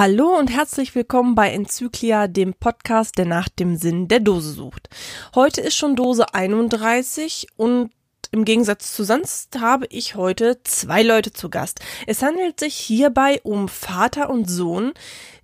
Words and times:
Hallo 0.00 0.34
und 0.38 0.48
herzlich 0.48 0.94
willkommen 0.94 1.34
bei 1.34 1.50
Enzyklia, 1.50 2.26
dem 2.26 2.54
Podcast, 2.54 3.18
der 3.18 3.26
nach 3.26 3.50
dem 3.50 3.76
Sinn 3.76 4.08
der 4.08 4.20
Dose 4.20 4.50
sucht. 4.50 4.88
Heute 5.34 5.60
ist 5.60 5.76
schon 5.76 5.94
Dose 5.94 6.32
31 6.32 7.48
und 7.58 7.90
im 8.30 8.46
Gegensatz 8.46 8.94
zu 8.96 9.04
sonst 9.04 9.60
habe 9.60 9.84
ich 9.90 10.14
heute 10.14 10.62
zwei 10.64 11.02
Leute 11.02 11.34
zu 11.34 11.50
Gast. 11.50 11.80
Es 12.06 12.22
handelt 12.22 12.60
sich 12.60 12.76
hierbei 12.76 13.42
um 13.42 13.68
Vater 13.68 14.30
und 14.30 14.48
Sohn, 14.48 14.94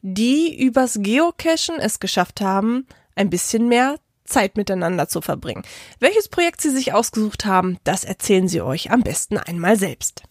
die 0.00 0.58
übers 0.58 1.00
Geocachen 1.02 1.78
es 1.78 2.00
geschafft 2.00 2.40
haben, 2.40 2.86
ein 3.14 3.28
bisschen 3.28 3.68
mehr 3.68 3.96
Zeit 4.24 4.56
miteinander 4.56 5.06
zu 5.06 5.20
verbringen. 5.20 5.64
Welches 6.00 6.30
Projekt 6.30 6.62
sie 6.62 6.70
sich 6.70 6.94
ausgesucht 6.94 7.44
haben, 7.44 7.76
das 7.84 8.04
erzählen 8.04 8.48
sie 8.48 8.62
euch 8.62 8.90
am 8.90 9.02
besten 9.02 9.36
einmal 9.36 9.76
selbst. 9.76 10.22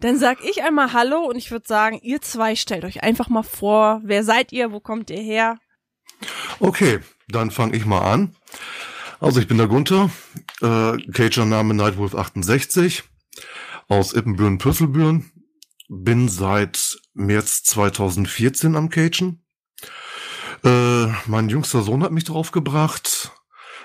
Dann 0.00 0.18
sag 0.18 0.44
ich 0.44 0.62
einmal 0.62 0.92
Hallo 0.92 1.20
und 1.20 1.36
ich 1.36 1.50
würde 1.50 1.66
sagen, 1.66 1.98
ihr 2.02 2.20
zwei 2.20 2.54
stellt 2.54 2.84
euch 2.84 3.02
einfach 3.02 3.28
mal 3.28 3.42
vor. 3.42 4.00
Wer 4.04 4.24
seid 4.24 4.52
ihr? 4.52 4.72
Wo 4.72 4.80
kommt 4.80 5.10
ihr 5.10 5.20
her? 5.20 5.58
Okay, 6.58 7.00
dann 7.28 7.50
fange 7.50 7.76
ich 7.76 7.86
mal 7.86 8.00
an. 8.00 8.36
Also 9.20 9.40
ich 9.40 9.48
bin 9.48 9.58
der 9.58 9.66
Gunther, 9.66 10.10
äh, 10.60 10.96
Cager-Name 11.12 11.74
Nightwolf 11.74 12.14
68 12.14 13.04
aus 13.88 14.14
Ippenbüren-Püsselbüren. 14.14 15.30
Bin 15.88 16.28
seit 16.28 16.98
März 17.14 17.64
2014 17.64 18.76
am 18.76 18.90
Cagen. 18.90 19.44
Äh, 20.64 21.06
mein 21.26 21.48
jüngster 21.48 21.82
Sohn 21.82 22.02
hat 22.02 22.12
mich 22.12 22.24
drauf 22.24 22.50
gebracht, 22.52 23.32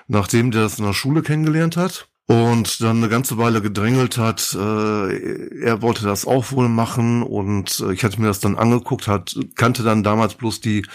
nachdem 0.08 0.52
der 0.52 0.66
es 0.66 0.78
in 0.78 0.86
der 0.86 0.94
Schule 0.94 1.22
kennengelernt 1.22 1.78
hat 1.78 2.10
und 2.28 2.82
dann 2.82 2.98
eine 2.98 3.10
ganze 3.10 3.38
Weile 3.38 3.62
gedrängelt 3.62 4.18
hat. 4.18 4.56
Äh, 4.60 5.60
er 5.62 5.82
wollte 5.82 6.06
das 6.06 6.26
auch 6.26 6.52
wohl 6.52 6.70
machen 6.70 7.22
und 7.22 7.80
äh, 7.82 7.94
ich 7.94 8.04
hatte 8.04 8.20
mir 8.20 8.28
das 8.28 8.40
dann 8.40 8.58
angeguckt, 8.58 9.08
hat 9.08 9.38
kannte 9.56 9.84
dann 9.84 10.04
damals 10.04 10.34
bloß 10.34 10.60
die 10.60 10.86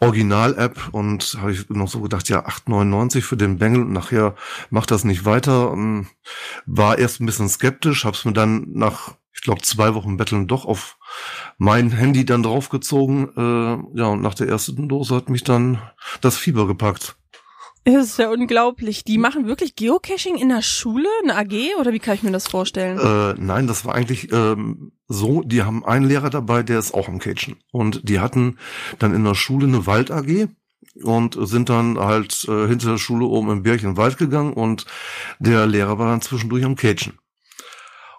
Original-App 0.00 0.88
und 0.92 1.36
habe 1.40 1.52
ich 1.52 1.68
noch 1.68 1.88
so 1.88 2.00
gedacht, 2.00 2.28
ja 2.30 2.46
8,99 2.46 3.20
für 3.20 3.36
den 3.36 3.58
Bengel 3.58 3.82
und 3.82 3.92
nachher 3.92 4.34
macht 4.70 4.90
das 4.90 5.04
nicht 5.04 5.24
weiter. 5.26 5.70
Und 5.70 6.08
war 6.64 6.98
erst 6.98 7.20
ein 7.20 7.26
bisschen 7.26 7.48
skeptisch, 7.48 8.04
habe 8.04 8.16
es 8.16 8.24
mir 8.24 8.32
dann 8.32 8.66
nach 8.72 9.14
ich 9.32 9.42
glaube, 9.42 9.62
zwei 9.62 9.94
Wochen 9.94 10.18
Betteln 10.18 10.48
doch 10.48 10.66
auf 10.66 10.98
mein 11.56 11.92
Handy 11.92 12.26
dann 12.26 12.42
draufgezogen. 12.42 13.30
Äh, 13.36 13.98
ja, 13.98 14.06
und 14.08 14.20
nach 14.20 14.34
der 14.34 14.48
ersten 14.48 14.88
Dose 14.88 15.14
hat 15.14 15.30
mich 15.30 15.44
dann 15.44 15.80
das 16.20 16.36
Fieber 16.36 16.66
gepackt. 16.66 17.16
Das 17.84 18.06
ist 18.06 18.18
ja 18.18 18.30
unglaublich. 18.30 19.04
Die 19.04 19.18
machen 19.18 19.46
wirklich 19.46 19.74
Geocaching 19.74 20.36
in 20.36 20.50
der 20.50 20.62
Schule, 20.62 21.08
eine 21.22 21.36
AG 21.36 21.80
oder 21.80 21.92
wie 21.92 21.98
kann 21.98 22.14
ich 22.14 22.22
mir 22.22 22.30
das 22.30 22.46
vorstellen? 22.46 22.98
Äh, 22.98 23.40
nein, 23.40 23.66
das 23.66 23.84
war 23.84 23.94
eigentlich 23.94 24.30
ähm, 24.32 24.92
so, 25.08 25.42
die 25.42 25.62
haben 25.62 25.84
einen 25.84 26.06
Lehrer 26.06 26.30
dabei, 26.30 26.62
der 26.62 26.78
ist 26.78 26.92
auch 26.92 27.08
am 27.08 27.18
Cachen. 27.18 27.56
Und 27.72 28.08
die 28.08 28.20
hatten 28.20 28.58
dann 28.98 29.14
in 29.14 29.24
der 29.24 29.34
Schule 29.34 29.66
eine 29.66 29.86
Wald 29.86 30.10
AG 30.10 30.48
und 31.02 31.36
sind 31.40 31.68
dann 31.70 31.98
halt 31.98 32.44
äh, 32.48 32.66
hinter 32.66 32.90
der 32.90 32.98
Schule 32.98 33.24
oben 33.24 33.50
im 33.50 33.62
Berg 33.62 33.82
in 33.82 33.90
den 33.90 33.96
Wald 33.96 34.18
gegangen 34.18 34.52
und 34.52 34.86
der 35.38 35.66
Lehrer 35.66 35.98
war 35.98 36.08
dann 36.08 36.20
zwischendurch 36.20 36.64
am 36.64 36.76
Cachen. 36.76 37.18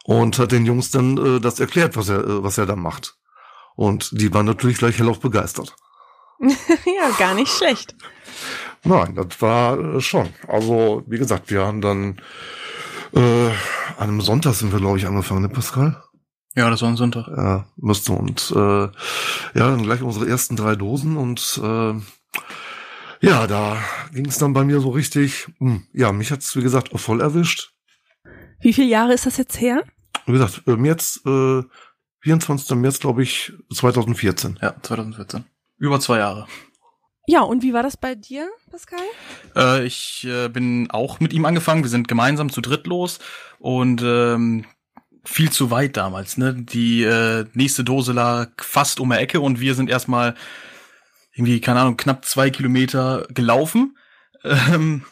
Und 0.03 0.39
hat 0.39 0.51
den 0.51 0.65
Jungs 0.65 0.89
dann 0.89 1.17
äh, 1.17 1.39
das 1.39 1.59
erklärt, 1.59 1.95
was 1.95 2.09
er, 2.09 2.23
äh, 2.23 2.43
was 2.43 2.57
er 2.57 2.65
da 2.65 2.75
macht. 2.75 3.17
Und 3.75 4.09
die 4.19 4.33
waren 4.33 4.47
natürlich 4.47 4.79
gleich 4.79 4.97
hellauf 4.97 5.19
begeistert. 5.19 5.75
ja, 6.39 7.09
gar 7.19 7.35
nicht 7.35 7.51
schlecht. 7.51 7.95
Nein, 8.83 9.15
das 9.15 9.41
war 9.41 9.79
äh, 9.79 10.01
schon. 10.01 10.29
Also, 10.47 11.03
wie 11.07 11.17
gesagt, 11.17 11.51
wir 11.51 11.65
haben 11.65 11.81
dann 11.81 12.17
äh, 13.13 13.49
an 13.97 14.09
einem 14.09 14.21
Sonntag 14.21 14.55
sind 14.55 14.71
wir, 14.71 14.79
glaube 14.79 14.97
ich, 14.97 15.05
angefangen, 15.05 15.41
ne, 15.41 15.49
Pascal? 15.49 16.01
Ja, 16.55 16.69
das 16.69 16.81
war 16.81 16.89
ein 16.89 16.97
Sonntag. 16.97 17.27
Ja, 17.27 17.65
müsste. 17.77 18.11
Und 18.11 18.51
äh, 18.55 18.81
ja, 18.83 18.91
dann 19.53 19.83
gleich 19.83 20.01
unsere 20.01 20.27
ersten 20.27 20.55
drei 20.55 20.75
Dosen 20.75 21.15
und 21.15 21.59
äh, 21.63 21.93
ja, 23.21 23.45
da 23.47 23.77
ging 24.13 24.25
es 24.25 24.39
dann 24.39 24.53
bei 24.53 24.63
mir 24.63 24.79
so 24.79 24.89
richtig, 24.89 25.47
mh, 25.59 25.71
hm, 25.71 25.87
ja, 25.93 26.11
mich 26.11 26.31
hat's 26.31 26.55
wie 26.55 26.61
gesagt, 26.61 26.89
voll 26.99 27.21
erwischt. 27.21 27.71
Wie 28.61 28.73
viele 28.73 28.87
Jahre 28.87 29.13
ist 29.13 29.25
das 29.25 29.37
jetzt 29.37 29.61
her? 29.61 29.83
Wie 30.25 30.33
gesagt, 30.33 30.63
im 30.65 30.81
März, 30.81 31.21
äh, 31.25 31.61
24. 32.21 32.75
März, 32.77 32.99
glaube 32.99 33.23
ich, 33.23 33.53
2014. 33.73 34.59
Ja, 34.61 34.75
2014. 34.81 35.45
Über 35.77 35.99
zwei 35.99 36.19
Jahre. 36.19 36.47
Ja, 37.31 37.43
und 37.43 37.63
wie 37.63 37.71
war 37.71 37.81
das 37.81 37.95
bei 37.95 38.13
dir, 38.13 38.49
Pascal? 38.69 38.99
Äh, 39.55 39.85
ich 39.85 40.27
äh, 40.29 40.49
bin 40.49 40.91
auch 40.91 41.21
mit 41.21 41.31
ihm 41.31 41.45
angefangen. 41.45 41.81
Wir 41.81 41.89
sind 41.89 42.09
gemeinsam 42.09 42.51
zu 42.51 42.59
dritt 42.59 42.87
los 42.87 43.19
und 43.57 44.01
ähm, 44.03 44.65
viel 45.23 45.49
zu 45.49 45.71
weit 45.71 45.95
damals. 45.95 46.35
Ne? 46.35 46.53
Die 46.53 47.03
äh, 47.03 47.45
nächste 47.53 47.85
Dose 47.85 48.11
lag 48.11 48.49
fast 48.61 48.99
um 48.99 49.11
die 49.11 49.15
Ecke 49.15 49.39
und 49.39 49.61
wir 49.61 49.75
sind 49.75 49.89
erstmal 49.89 50.35
irgendwie, 51.31 51.61
keine 51.61 51.79
Ahnung, 51.79 51.95
knapp 51.95 52.25
zwei 52.25 52.49
Kilometer 52.49 53.25
gelaufen. 53.29 53.97
Ähm, 54.43 55.05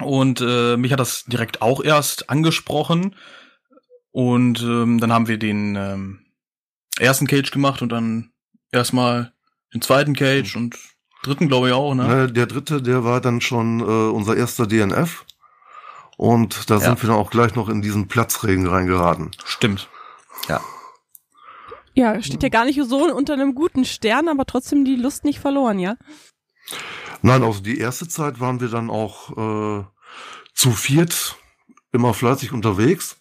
und 0.00 0.40
äh, 0.40 0.76
mich 0.76 0.90
hat 0.90 0.98
das 0.98 1.24
direkt 1.26 1.62
auch 1.62 1.84
erst 1.84 2.30
angesprochen. 2.30 3.14
Und 4.10 4.60
ähm, 4.62 4.98
dann 4.98 5.12
haben 5.12 5.28
wir 5.28 5.38
den 5.38 5.76
ähm, 5.76 6.26
ersten 6.98 7.28
Cage 7.28 7.52
gemacht 7.52 7.80
und 7.80 7.90
dann 7.90 8.32
erstmal 8.72 9.32
den 9.72 9.82
zweiten 9.82 10.16
Cage 10.16 10.56
und 10.56 10.76
dritten 11.22 11.48
glaube 11.48 11.68
ich 11.68 11.74
auch, 11.74 11.94
ne? 11.94 12.30
Der 12.30 12.46
dritte, 12.46 12.82
der 12.82 13.04
war 13.04 13.20
dann 13.20 13.40
schon 13.40 13.80
äh, 13.80 13.82
unser 13.82 14.36
erster 14.36 14.66
DNF. 14.66 15.24
Und 16.16 16.68
da 16.68 16.74
ja. 16.74 16.80
sind 16.80 17.02
wir 17.02 17.08
dann 17.08 17.18
auch 17.18 17.30
gleich 17.30 17.54
noch 17.54 17.68
in 17.68 17.80
diesen 17.80 18.08
Platzregen 18.08 18.66
reingeraten. 18.66 19.30
Stimmt. 19.44 19.88
Ja. 20.48 20.60
Ja, 21.94 22.20
steht 22.22 22.42
ja 22.42 22.48
gar 22.48 22.64
nicht 22.64 22.80
so 22.84 23.12
unter 23.12 23.32
einem 23.32 23.54
guten 23.54 23.84
Stern, 23.84 24.28
aber 24.28 24.44
trotzdem 24.44 24.84
die 24.84 24.96
Lust 24.96 25.24
nicht 25.24 25.40
verloren, 25.40 25.78
ja? 25.78 25.96
Nein, 27.22 27.42
also 27.42 27.60
die 27.60 27.78
erste 27.78 28.06
Zeit 28.08 28.40
waren 28.40 28.60
wir 28.60 28.68
dann 28.68 28.90
auch 28.90 29.30
äh, 29.30 29.84
zu 30.54 30.70
viert 30.72 31.36
immer 31.92 32.14
fleißig 32.14 32.52
unterwegs. 32.52 33.16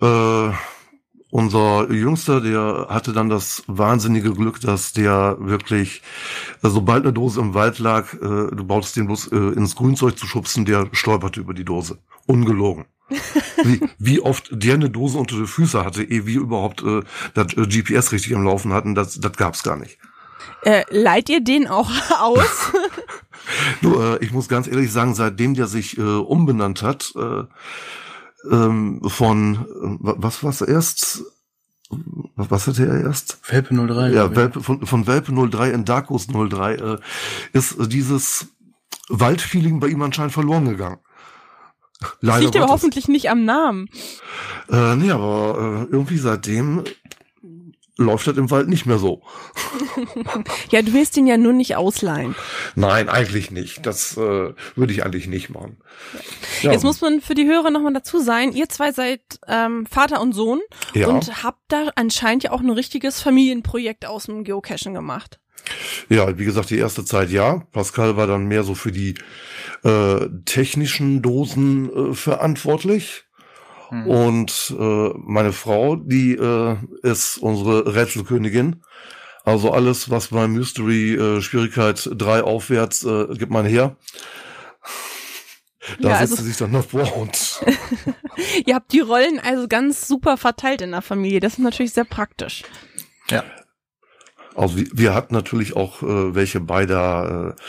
Äh, 0.00 0.50
unser 1.30 1.90
Jüngster, 1.92 2.40
der 2.40 2.86
hatte 2.88 3.12
dann 3.12 3.28
das 3.28 3.62
wahnsinnige 3.66 4.32
Glück, 4.32 4.60
dass 4.60 4.92
der 4.92 5.36
wirklich, 5.40 6.02
äh, 6.62 6.68
sobald 6.68 7.04
eine 7.04 7.12
Dose 7.12 7.40
im 7.40 7.54
Wald 7.54 7.78
lag, 7.78 8.14
äh, 8.14 8.18
du 8.18 8.64
bautest 8.64 8.96
den 8.96 9.06
bloß 9.06 9.28
äh, 9.32 9.36
ins 9.36 9.76
Grünzeug 9.76 10.18
zu 10.18 10.26
schubsen, 10.26 10.64
der 10.64 10.88
stolperte 10.92 11.40
über 11.40 11.54
die 11.54 11.64
Dose. 11.64 11.98
Ungelogen. 12.26 12.86
wie, 13.64 13.80
wie 13.98 14.20
oft 14.20 14.48
der 14.50 14.74
eine 14.74 14.90
Dose 14.90 15.16
unter 15.18 15.36
die 15.36 15.46
Füße 15.46 15.82
hatte, 15.82 16.02
ehe 16.02 16.26
wir 16.26 16.40
überhaupt 16.40 16.82
äh, 16.82 17.02
das 17.34 17.54
äh, 17.54 17.66
GPS 17.66 18.12
richtig 18.12 18.34
am 18.34 18.44
Laufen 18.44 18.72
hatten, 18.72 18.94
das, 18.94 19.18
das 19.18 19.32
gab's 19.32 19.62
gar 19.62 19.76
nicht. 19.76 19.98
Äh, 20.62 20.84
leiht 20.90 21.28
ihr 21.28 21.42
den 21.42 21.66
auch 21.66 21.90
aus? 22.18 22.72
Nur, 23.80 24.20
äh, 24.20 24.24
ich 24.24 24.32
muss 24.32 24.48
ganz 24.48 24.66
ehrlich 24.66 24.92
sagen, 24.92 25.14
seitdem 25.14 25.54
der 25.54 25.66
sich 25.66 25.96
äh, 25.98 26.02
umbenannt 26.02 26.82
hat, 26.82 27.12
äh, 27.16 27.44
ähm, 28.50 29.00
von, 29.06 29.56
äh, 29.56 29.96
was 30.00 30.42
war's 30.42 30.60
erst? 30.60 31.24
Was 32.36 32.66
hatte 32.66 32.86
er 32.86 33.00
erst? 33.00 33.38
Welpe 33.50 33.74
03. 33.74 34.10
Ja, 34.10 34.36
Welpe, 34.36 34.62
von, 34.62 34.84
von 34.84 35.06
Welpe 35.06 35.32
03 35.32 35.70
in 35.70 35.84
Darkus 35.84 36.26
03 36.26 36.74
äh, 36.74 36.98
ist 37.52 37.76
dieses 37.92 38.48
Waldfeeling 39.08 39.80
bei 39.80 39.88
ihm 39.88 40.02
anscheinend 40.02 40.32
verloren 40.32 40.66
gegangen. 40.66 40.98
Leider 42.20 42.44
das 42.44 42.52
liegt 42.52 42.56
aber 42.56 42.72
hoffentlich 42.72 43.08
nicht 43.08 43.30
am 43.30 43.44
Namen. 43.44 43.88
Äh, 44.70 44.96
nee, 44.96 45.10
aber 45.10 45.86
äh, 45.90 45.92
irgendwie 45.92 46.18
seitdem 46.18 46.84
läuft 47.98 48.28
das 48.28 48.36
im 48.36 48.50
Wald 48.50 48.68
nicht 48.68 48.86
mehr 48.86 48.98
so. 48.98 49.22
ja, 50.70 50.80
du 50.82 50.92
willst 50.94 51.16
ihn 51.16 51.26
ja 51.26 51.36
nur 51.36 51.52
nicht 51.52 51.76
ausleihen. 51.76 52.34
Nein, 52.76 53.08
eigentlich 53.08 53.50
nicht. 53.50 53.84
Das 53.84 54.16
äh, 54.16 54.54
würde 54.76 54.92
ich 54.92 55.04
eigentlich 55.04 55.26
nicht 55.26 55.50
machen. 55.50 55.78
Ja. 56.62 56.72
Jetzt 56.72 56.84
muss 56.84 57.00
man 57.00 57.20
für 57.20 57.34
die 57.34 57.46
Hörer 57.46 57.70
nochmal 57.70 57.92
dazu 57.92 58.20
sein, 58.20 58.52
ihr 58.52 58.68
zwei 58.68 58.92
seid 58.92 59.20
ähm, 59.48 59.84
Vater 59.86 60.20
und 60.20 60.32
Sohn 60.32 60.60
ja. 60.94 61.08
und 61.08 61.42
habt 61.42 61.60
da 61.68 61.90
anscheinend 61.96 62.44
ja 62.44 62.52
auch 62.52 62.60
ein 62.60 62.70
richtiges 62.70 63.20
Familienprojekt 63.20 64.06
aus 64.06 64.26
dem 64.26 64.44
Geocachen 64.44 64.94
gemacht. 64.94 65.40
Ja, 66.08 66.38
wie 66.38 66.44
gesagt, 66.44 66.70
die 66.70 66.78
erste 66.78 67.04
Zeit 67.04 67.30
ja. 67.30 67.64
Pascal 67.72 68.16
war 68.16 68.26
dann 68.28 68.46
mehr 68.46 68.62
so 68.62 68.74
für 68.74 68.92
die 68.92 69.14
äh, 69.82 70.28
technischen 70.44 71.20
Dosen 71.20 72.12
äh, 72.12 72.14
verantwortlich. 72.14 73.24
Mhm. 73.90 74.06
Und 74.06 74.74
äh, 74.78 75.10
meine 75.16 75.52
Frau, 75.52 75.96
die 75.96 76.32
äh, 76.34 76.76
ist 77.02 77.38
unsere 77.38 77.94
Rätselkönigin. 77.94 78.82
Also 79.44 79.70
alles, 79.70 80.10
was 80.10 80.28
bei 80.28 80.46
Mystery 80.46 81.14
äh, 81.14 81.40
Schwierigkeit 81.40 82.08
3 82.12 82.42
aufwärts 82.42 83.04
äh, 83.04 83.28
gibt 83.34 83.50
man 83.50 83.64
her. 83.64 83.96
Da 86.00 86.10
ja, 86.10 86.18
setzt 86.18 86.32
also, 86.32 86.42
sie 86.42 86.48
sich 86.48 86.58
dann 86.58 86.72
noch 86.72 86.84
vor 86.84 87.16
und. 87.16 87.60
Ihr 88.66 88.74
habt 88.74 88.92
die 88.92 89.00
Rollen 89.00 89.40
also 89.40 89.66
ganz 89.68 90.06
super 90.06 90.36
verteilt 90.36 90.82
in 90.82 90.90
der 90.90 91.02
Familie. 91.02 91.40
Das 91.40 91.54
ist 91.54 91.60
natürlich 91.60 91.94
sehr 91.94 92.04
praktisch. 92.04 92.62
Ja. 93.30 93.42
Also 94.54 94.76
wir, 94.76 94.86
wir 94.92 95.14
hatten 95.14 95.34
natürlich 95.34 95.76
auch 95.76 96.02
äh, 96.02 96.34
welche 96.34 96.60
bei 96.60 96.84
der 96.84 97.56
äh, 97.56 97.62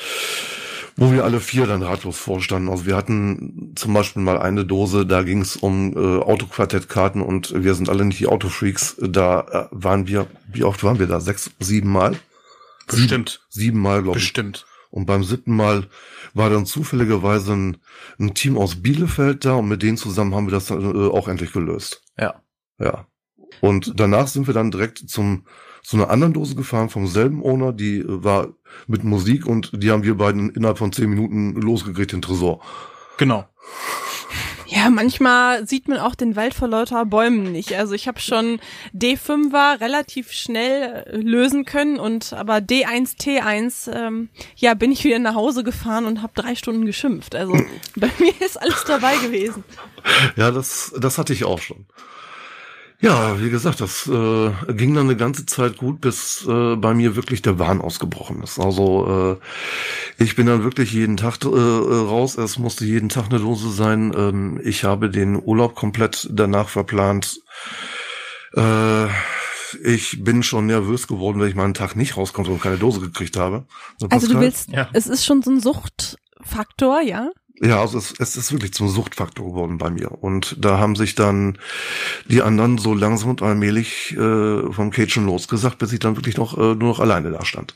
wo 1.00 1.12
wir 1.12 1.24
alle 1.24 1.40
vier 1.40 1.66
dann 1.66 1.81
ratlos 1.81 2.18
vorstanden. 2.18 2.69
Also 2.69 2.86
wir 2.86 2.96
hatten 2.96 3.74
zum 3.75 3.94
Beispiel 3.94 4.22
mal 4.22 4.38
eine 4.38 4.66
Dose, 4.66 5.06
da 5.06 5.24
ging 5.24 5.42
es 5.42 5.56
um 5.56 5.94
äh, 5.94 6.22
Autoquartettkarten 6.22 7.22
und 7.22 7.54
wir 7.63 7.74
sind 7.74 7.90
alle 7.90 8.06
nicht 8.06 8.19
die 8.19 8.28
Autofreaks. 8.28 8.98
Da 9.00 9.42
äh, 9.42 9.68
waren 9.72 10.07
wir, 10.07 10.28
wie 10.51 10.63
oft 10.63 10.84
waren 10.84 11.00
wir 11.00 11.07
da? 11.07 11.19
Sechs, 11.19 11.51
sieben 11.60 11.92
Mal? 11.92 12.19
Bestimmt. 12.88 13.42
Sieben, 13.50 13.72
sieben 13.72 13.81
Mal, 13.81 14.04
glaube 14.04 14.18
ich. 14.18 14.25
Bestimmt. 14.25 14.66
Und 14.92 15.06
beim 15.06 15.24
siebten 15.24 15.56
Mal 15.56 15.88
war 16.34 16.50
dann 16.50 16.66
zufälligerweise 16.66 17.54
ein, 17.54 17.78
ein, 18.19 18.34
Team 18.34 18.57
aus 18.57 18.81
Bielefeld 18.81 19.45
da 19.45 19.54
und 19.54 19.68
mit 19.68 19.84
denen 19.84 19.98
zusammen 19.98 20.34
haben 20.36 20.48
wir 20.48 20.52
das 20.52 20.68
dann, 20.68 20.81
äh, 20.81 21.10
auch 21.10 21.28
endlich 21.28 21.54
gelöst. 21.54 22.02
Ja. 22.18 22.42
Ja. 22.80 23.07
Und 23.62 23.94
danach 23.95 24.28
sind 24.28 24.48
wir 24.48 24.54
dann 24.54 24.72
direkt 24.72 24.98
zum 25.10 25.45
zu 25.90 25.98
einer 25.98 26.12
anderen 26.12 26.34
Dose 26.34 26.54
gefahren 26.54 26.90
vom 26.90 27.08
selben 27.08 27.44
Owner, 27.44 27.74
die 27.74 27.98
äh, 27.98 28.24
war 28.24 28.50
mit 28.86 29.04
Musik 29.04 29.48
und 29.48 29.72
die 29.74 29.90
haben 29.90 30.04
wir 30.04 30.16
beiden 30.16 30.52
innerhalb 30.52 30.78
von 30.78 30.92
zehn 30.92 31.10
Minuten 31.10 31.56
losgekriegt, 31.56 32.12
den 32.12 32.22
Tresor. 32.22 32.62
Genau. 33.18 33.46
Ja, 34.68 34.92
manchmal 34.92 35.68
sieht 35.68 35.88
man 35.88 35.98
auch 35.98 36.14
den 36.14 36.36
Wald 36.36 36.54
vor 36.54 36.68
lauter 36.68 37.04
Bäumen 37.08 37.52
nicht. 37.52 37.74
Also 37.74 37.96
ich 37.96 38.08
habe 38.08 38.20
schon 38.20 38.60
D5er 38.94 39.82
relativ 39.82 40.32
schnell 40.32 41.06
äh, 41.08 41.18
lösen 41.18 41.66
können 41.66 42.00
und 42.00 42.34
aber 42.34 42.58
D1, 42.58 43.18
T1, 43.20 43.92
ähm, 43.92 44.30
ja, 44.58 44.76
bin 44.76 44.92
ich 44.92 45.04
wieder 45.04 45.18
nach 45.18 45.34
Hause 45.34 45.64
gefahren 45.64 46.06
und 46.06 46.22
habe 46.22 46.34
drei 46.36 46.54
Stunden 46.54 46.86
geschimpft. 46.86 47.34
Also 47.34 47.54
bei 47.96 48.12
mir 48.20 48.34
ist 48.46 48.62
alles 48.62 48.84
dabei 48.86 49.18
gewesen. 49.18 49.64
Ja, 50.36 50.52
das, 50.52 50.94
das 51.00 51.18
hatte 51.18 51.34
ich 51.34 51.46
auch 51.46 51.60
schon. 51.60 51.88
Ja, 53.01 53.40
wie 53.40 53.50
gesagt, 53.50 53.80
das 53.80 54.07
äh, 54.07 54.51
ging 54.74 54.94
dann 54.94 55.06
eine 55.06 55.16
ganze 55.16 55.46
Zeit 55.46 55.78
gut, 55.78 56.01
bis 56.01 56.46
äh, 56.46 56.75
bei 56.75 56.94
mir 56.94 57.16
wirklich 57.16 57.42
der 57.42 57.57
Wahn 57.57 57.80
ausgebrochen 57.80 58.44
ist. 58.44 58.60
Also 58.60 59.40
äh, 59.40 60.24
ich 60.24 60.36
bin 60.36 60.48
dann 60.48 60.66
wirklich 60.66 60.92
jeden 60.92 61.16
Tag 61.16 61.46
äh, 61.46 61.48
raus. 61.48 62.38
Es 62.38 62.60
musste 62.60 62.84
jeden 62.84 63.07
Tag 63.07 63.28
eine 63.30 63.40
Dose 63.40 63.72
sein. 63.72 64.13
Ähm, 64.13 64.60
ich 64.66 64.84
habe 64.84 65.10
den 65.10 65.42
Urlaub 65.42 65.75
komplett 65.75 66.28
danach 66.30 66.68
verplant. 66.68 67.40
Äh, 68.54 69.06
ich 69.81 70.22
bin 70.22 70.44
schon 70.44 70.66
nervös 70.66 71.07
geworden, 71.07 71.40
weil 71.40 71.48
ich 71.48 71.56
mal 71.56 71.63
einen 71.63 71.74
Tag 71.74 71.95
nicht 71.95 72.18
rauskonnte 72.18 72.52
und 72.52 72.62
keine 72.62 72.78
Dose 72.78 73.00
gekriegt 73.00 73.38
habe. 73.38 73.66
Also 74.10 74.28
du 74.28 74.42
willst, 74.42 74.69
ja. 74.69 74.90
es 74.92 75.07
ist 75.07 75.25
schon 75.25 75.42
so 75.42 75.52
ein 75.52 75.62
Suchtfaktor, 75.62 77.02
ja? 77.02 77.30
Ja, 77.62 77.82
also 77.82 77.98
es, 77.98 78.14
es 78.18 78.38
ist 78.38 78.52
wirklich 78.54 78.74
zum 78.74 78.88
Suchtfaktor 78.88 79.46
geworden 79.46 79.78
bei 79.78 79.90
mir. 79.90 80.12
Und 80.12 80.56
da 80.60 80.80
haben 80.80 80.96
sich 80.96 81.16
dann 81.16 81.58
die 82.30 82.42
anderen 82.42 82.78
so 82.78 82.94
langsam 82.94 83.32
und 83.32 83.42
allmählich 83.42 84.16
äh, 84.16 84.72
vom 84.72 84.92
Cage 84.92 85.18
losgesagt, 85.18 85.78
bis 85.78 85.92
ich 85.92 86.00
dann 86.00 86.16
wirklich 86.16 86.38
noch 86.38 86.58
äh, 86.58 86.76
nur 86.76 86.90
noch 86.90 87.00
alleine 87.00 87.32
da 87.32 87.44
stand. 87.44 87.76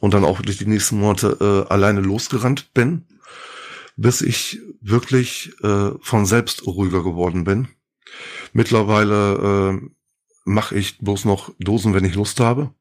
Und 0.00 0.14
dann 0.14 0.24
auch 0.24 0.38
wirklich 0.38 0.56
die 0.56 0.66
nächsten 0.66 0.98
Monate 0.98 1.36
äh, 1.68 1.72
alleine 1.72 2.00
losgerannt 2.00 2.72
bin, 2.72 3.04
bis 3.96 4.22
ich 4.22 4.58
wirklich 4.80 5.52
äh, 5.62 5.90
von 6.00 6.24
selbst 6.24 6.66
ruhiger 6.66 7.02
geworden 7.02 7.44
bin. 7.44 7.68
Mittlerweile 8.54 9.74
äh, 9.74 9.88
mache 10.44 10.76
ich 10.76 10.98
bloß 10.98 11.26
noch 11.26 11.52
Dosen, 11.58 11.92
wenn 11.92 12.06
ich 12.06 12.14
Lust 12.14 12.40
habe. 12.40 12.72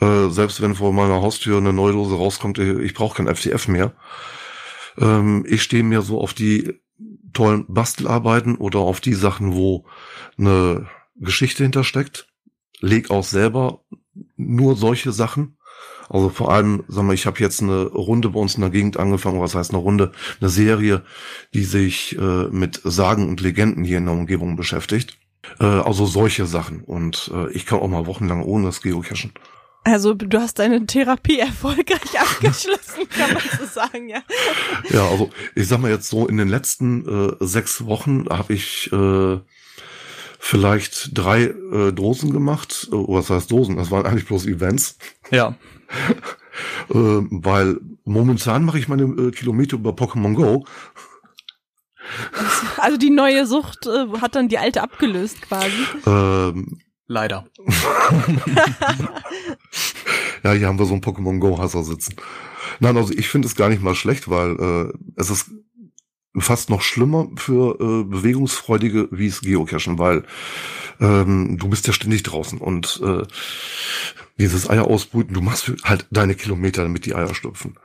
Äh, 0.00 0.30
selbst 0.30 0.62
wenn 0.62 0.74
vor 0.74 0.94
meiner 0.94 1.20
Haustür 1.20 1.58
eine 1.58 1.74
neue 1.74 1.92
Dose 1.92 2.16
rauskommt, 2.16 2.58
ich, 2.58 2.68
ich 2.78 2.94
brauche 2.94 3.22
kein 3.22 3.34
FTF 3.34 3.68
mehr. 3.68 3.92
Ähm, 4.98 5.44
ich 5.48 5.62
stehe 5.62 5.82
mir 5.82 6.02
so 6.02 6.20
auf 6.20 6.34
die 6.34 6.80
tollen 7.32 7.64
Bastelarbeiten 7.68 8.56
oder 8.56 8.80
auf 8.80 9.00
die 9.00 9.14
Sachen, 9.14 9.54
wo 9.54 9.84
eine 10.38 10.88
Geschichte 11.16 11.62
hintersteckt. 11.62 12.28
Leg 12.80 13.10
auch 13.10 13.24
selber 13.24 13.84
nur 14.36 14.76
solche 14.76 15.12
Sachen. 15.12 15.56
Also 16.08 16.28
vor 16.28 16.52
allem, 16.52 16.84
sagen 16.88 17.06
wir, 17.06 17.14
ich 17.14 17.26
habe 17.26 17.40
jetzt 17.40 17.62
eine 17.62 17.84
Runde 17.84 18.28
bei 18.30 18.40
uns 18.40 18.54
in 18.56 18.60
der 18.60 18.70
Gegend 18.70 18.98
angefangen, 18.98 19.40
was 19.40 19.54
heißt 19.54 19.70
eine 19.70 19.78
Runde, 19.78 20.12
eine 20.40 20.50
Serie, 20.50 21.02
die 21.54 21.64
sich 21.64 22.18
äh, 22.18 22.48
mit 22.48 22.80
Sagen 22.84 23.28
und 23.28 23.40
Legenden 23.40 23.84
hier 23.84 23.98
in 23.98 24.04
der 24.04 24.14
Umgebung 24.14 24.56
beschäftigt. 24.56 25.16
Äh, 25.58 25.64
also 25.64 26.04
solche 26.06 26.46
Sachen. 26.46 26.82
Und 26.82 27.30
äh, 27.34 27.50
ich 27.52 27.66
kann 27.66 27.80
auch 27.80 27.88
mal 27.88 28.06
wochenlang 28.06 28.42
ohne 28.42 28.66
das 28.66 28.82
Geocachen. 28.82 29.32
Also 29.84 30.14
du 30.14 30.40
hast 30.40 30.58
deine 30.58 30.86
Therapie 30.86 31.38
erfolgreich 31.40 32.20
abgeschlossen, 32.20 33.08
kann 33.10 33.34
man 33.34 33.42
so 33.58 33.66
sagen, 33.66 34.08
ja. 34.08 34.22
Ja, 34.90 35.08
also 35.08 35.30
ich 35.54 35.66
sag 35.66 35.80
mal 35.80 35.90
jetzt 35.90 36.08
so, 36.08 36.26
in 36.26 36.36
den 36.36 36.48
letzten 36.48 37.06
äh, 37.06 37.36
sechs 37.40 37.84
Wochen 37.84 38.26
habe 38.28 38.52
ich 38.54 38.92
äh, 38.92 39.38
vielleicht 40.38 41.16
drei 41.16 41.44
äh, 41.44 41.92
Dosen 41.92 42.32
gemacht. 42.32 42.88
Äh, 42.92 42.96
was 42.96 43.30
heißt 43.30 43.50
Dosen? 43.50 43.76
Das 43.76 43.90
waren 43.90 44.06
eigentlich 44.06 44.26
bloß 44.26 44.46
Events. 44.46 44.98
Ja. 45.30 45.56
äh, 46.90 46.94
weil 46.94 47.80
momentan 48.04 48.64
mache 48.64 48.78
ich 48.78 48.88
meine 48.88 49.04
äh, 49.04 49.30
Kilometer 49.32 49.76
über 49.76 49.90
Pokémon 49.90 50.34
Go. 50.34 50.64
Also 52.76 52.96
die 52.96 53.10
neue 53.10 53.46
Sucht 53.46 53.86
äh, 53.86 54.20
hat 54.20 54.34
dann 54.34 54.48
die 54.48 54.58
alte 54.58 54.82
abgelöst 54.82 55.42
quasi. 55.42 55.70
Ähm, 56.06 56.81
Leider. 57.12 57.44
ja, 60.42 60.52
hier 60.52 60.66
haben 60.66 60.78
wir 60.78 60.86
so 60.86 60.94
einen 60.94 61.02
Pokémon 61.02 61.40
Go-Hasser 61.40 61.84
sitzen. 61.84 62.16
Nein, 62.80 62.96
also 62.96 63.12
ich 63.12 63.28
finde 63.28 63.46
es 63.48 63.54
gar 63.54 63.68
nicht 63.68 63.82
mal 63.82 63.94
schlecht, 63.94 64.30
weil 64.30 64.56
äh, 64.58 64.90
es 65.16 65.28
ist 65.28 65.50
fast 66.38 66.70
noch 66.70 66.80
schlimmer 66.80 67.28
für 67.36 67.74
äh, 67.74 68.04
Bewegungsfreudige 68.04 69.08
wie 69.10 69.26
es 69.26 69.42
Geocachen, 69.42 69.98
weil 69.98 70.24
ähm, 71.00 71.58
du 71.58 71.68
bist 71.68 71.86
ja 71.86 71.92
ständig 71.92 72.22
draußen 72.22 72.58
und 72.58 73.02
äh, 73.04 73.24
dieses 74.38 74.70
Eier 74.70 74.86
ausbrüten, 74.86 75.34
du 75.34 75.42
machst 75.42 75.70
halt 75.84 76.06
deine 76.10 76.34
Kilometer, 76.34 76.82
damit 76.82 77.04
die 77.04 77.14
Eier 77.14 77.34
schlüpfen. 77.34 77.76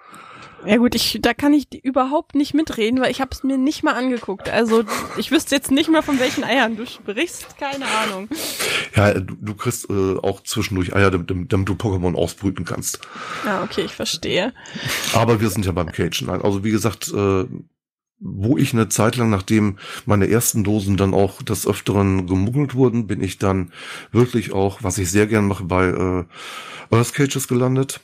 Ja 0.65 0.77
gut, 0.77 0.95
ich, 0.95 1.19
da 1.21 1.33
kann 1.33 1.54
ich 1.54 1.83
überhaupt 1.83 2.36
nicht 2.36 2.54
mitreden, 2.54 3.00
weil 3.00 3.12
ich 3.12 3.21
habe 3.21 3.31
es 3.31 3.44
mir 3.44 3.57
nicht 3.57 3.83
mal 3.83 3.94
angeguckt. 3.94 4.50
Also 4.50 4.83
ich 5.18 5.31
wüsste 5.31 5.56
jetzt 5.56 5.71
nicht 5.71 5.89
mehr, 5.89 6.04
von 6.04 6.19
welchen 6.19 6.44
Eiern 6.44 6.75
du 6.75 6.86
sprichst. 6.86 7.57
Keine 7.57 7.86
Ahnung. 7.86 8.27
Ja, 8.95 9.13
du, 9.13 9.36
du 9.39 9.56
kriegst 9.56 9.89
äh, 9.89 10.18
auch 10.18 10.42
zwischendurch 10.44 10.95
Eier, 10.95 11.12
damit, 11.12 11.54
damit 11.54 11.69
du 11.69 11.74
Pokémon 11.74 12.15
ausbrüten 12.15 12.65
kannst. 12.65 13.00
Ah, 13.45 13.63
okay, 13.63 13.81
ich 13.81 13.94
verstehe. 13.94 14.54
Aber 15.13 15.39
wir 15.39 15.50
sind 15.50 15.65
ja 15.65 15.71
beim 15.71 15.92
Cage. 15.92 16.27
Also 16.27 16.63
wie 16.63 16.71
gesagt, 16.71 17.12
äh, 17.13 17.45
wo 18.19 18.57
ich 18.57 18.74
eine 18.74 18.89
Zeit 18.89 19.15
lang, 19.15 19.30
nachdem 19.30 19.77
meine 20.06 20.27
ersten 20.27 20.63
Dosen 20.63 20.98
dann 20.98 21.13
auch 21.13 21.42
des 21.44 21.68
Öfteren 21.68 22.25
gemuggelt 22.25 22.74
wurden, 22.74 23.07
bin 23.07 23.21
ich 23.21 23.38
dann 23.38 23.71
wirklich 24.12 24.53
auch, 24.53 24.80
was 24.81 24.98
ich 24.98 25.12
sehr 25.12 25.27
gern 25.27 25.48
mache, 25.48 25.65
bei 25.65 25.88
äh, 25.88 26.25
Earth 26.96 27.13
Cages 27.13 27.48
gelandet 27.48 28.01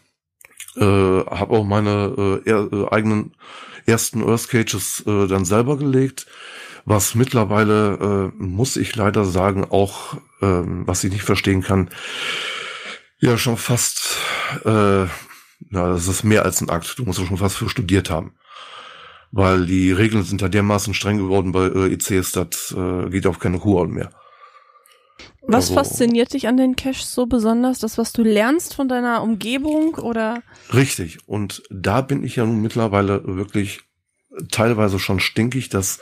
äh, 0.76 0.84
habe 0.84 1.56
auch 1.56 1.64
meine 1.64 2.42
äh, 2.46 2.50
er, 2.50 2.70
äh, 2.72 2.90
eigenen 2.90 3.34
ersten 3.86 4.24
Earth 4.24 4.50
Cages 4.50 5.04
äh, 5.06 5.28
dann 5.28 5.46
selber 5.46 5.78
gelegt, 5.78 6.26
was 6.86 7.16
mittlerweile, 7.16 8.32
äh, 8.38 8.44
muss 8.44 8.78
ich 8.78 8.96
leider 8.96 9.26
sagen, 9.26 9.66
auch, 9.70 10.16
äh, 10.42 10.62
was 10.86 11.04
ich 11.04 11.12
nicht 11.12 11.24
verstehen 11.24 11.62
kann, 11.62 11.90
ja 13.20 13.38
schon 13.38 13.58
fast, 13.58 14.18
äh, 14.66 15.06
na, 15.70 15.88
das 15.90 16.08
ist 16.08 16.24
mehr 16.24 16.44
als 16.44 16.62
ein 16.62 16.70
Akt, 16.70 16.98
du 16.98 17.04
musst 17.04 17.26
schon 17.26 17.38
fast 17.38 17.58
für 17.58 17.70
studiert 17.70 18.10
haben. 18.10 18.34
Weil 19.32 19.66
die 19.66 19.92
Regeln 19.92 20.24
sind 20.24 20.42
ja 20.42 20.50
dermaßen 20.50 20.94
streng 20.94 21.18
geworden 21.18 21.52
bei 21.54 21.66
äh, 21.66 21.94
ECs, 21.94 22.34
das 22.34 22.76
äh, 22.78 23.10
geht 23.10 23.26
auf 23.26 23.40
keine 23.40 23.60
Kuh 23.60 23.86
mehr. 23.86 24.12
Was 25.46 25.70
also, 25.70 25.76
fasziniert 25.76 26.34
dich 26.34 26.48
an 26.48 26.58
den 26.58 26.76
Caches 26.76 27.14
so 27.14 27.26
besonders? 27.26 27.80
Das, 27.80 27.98
was 27.98 28.14
du 28.14 28.24
lernst 28.24 28.74
von 28.74 28.88
deiner 28.88 29.22
Umgebung 29.22 29.96
oder? 29.96 30.42
Richtig. 30.74 31.28
Und 31.28 31.64
da 31.70 32.02
bin 32.02 32.24
ich 32.24 32.38
ja 32.38 32.46
nun 32.46 32.62
mittlerweile 32.62 33.22
wirklich 33.26 33.82
teilweise 34.52 35.00
schon 35.00 35.20
stinkig, 35.20 35.70
dass 35.70 36.00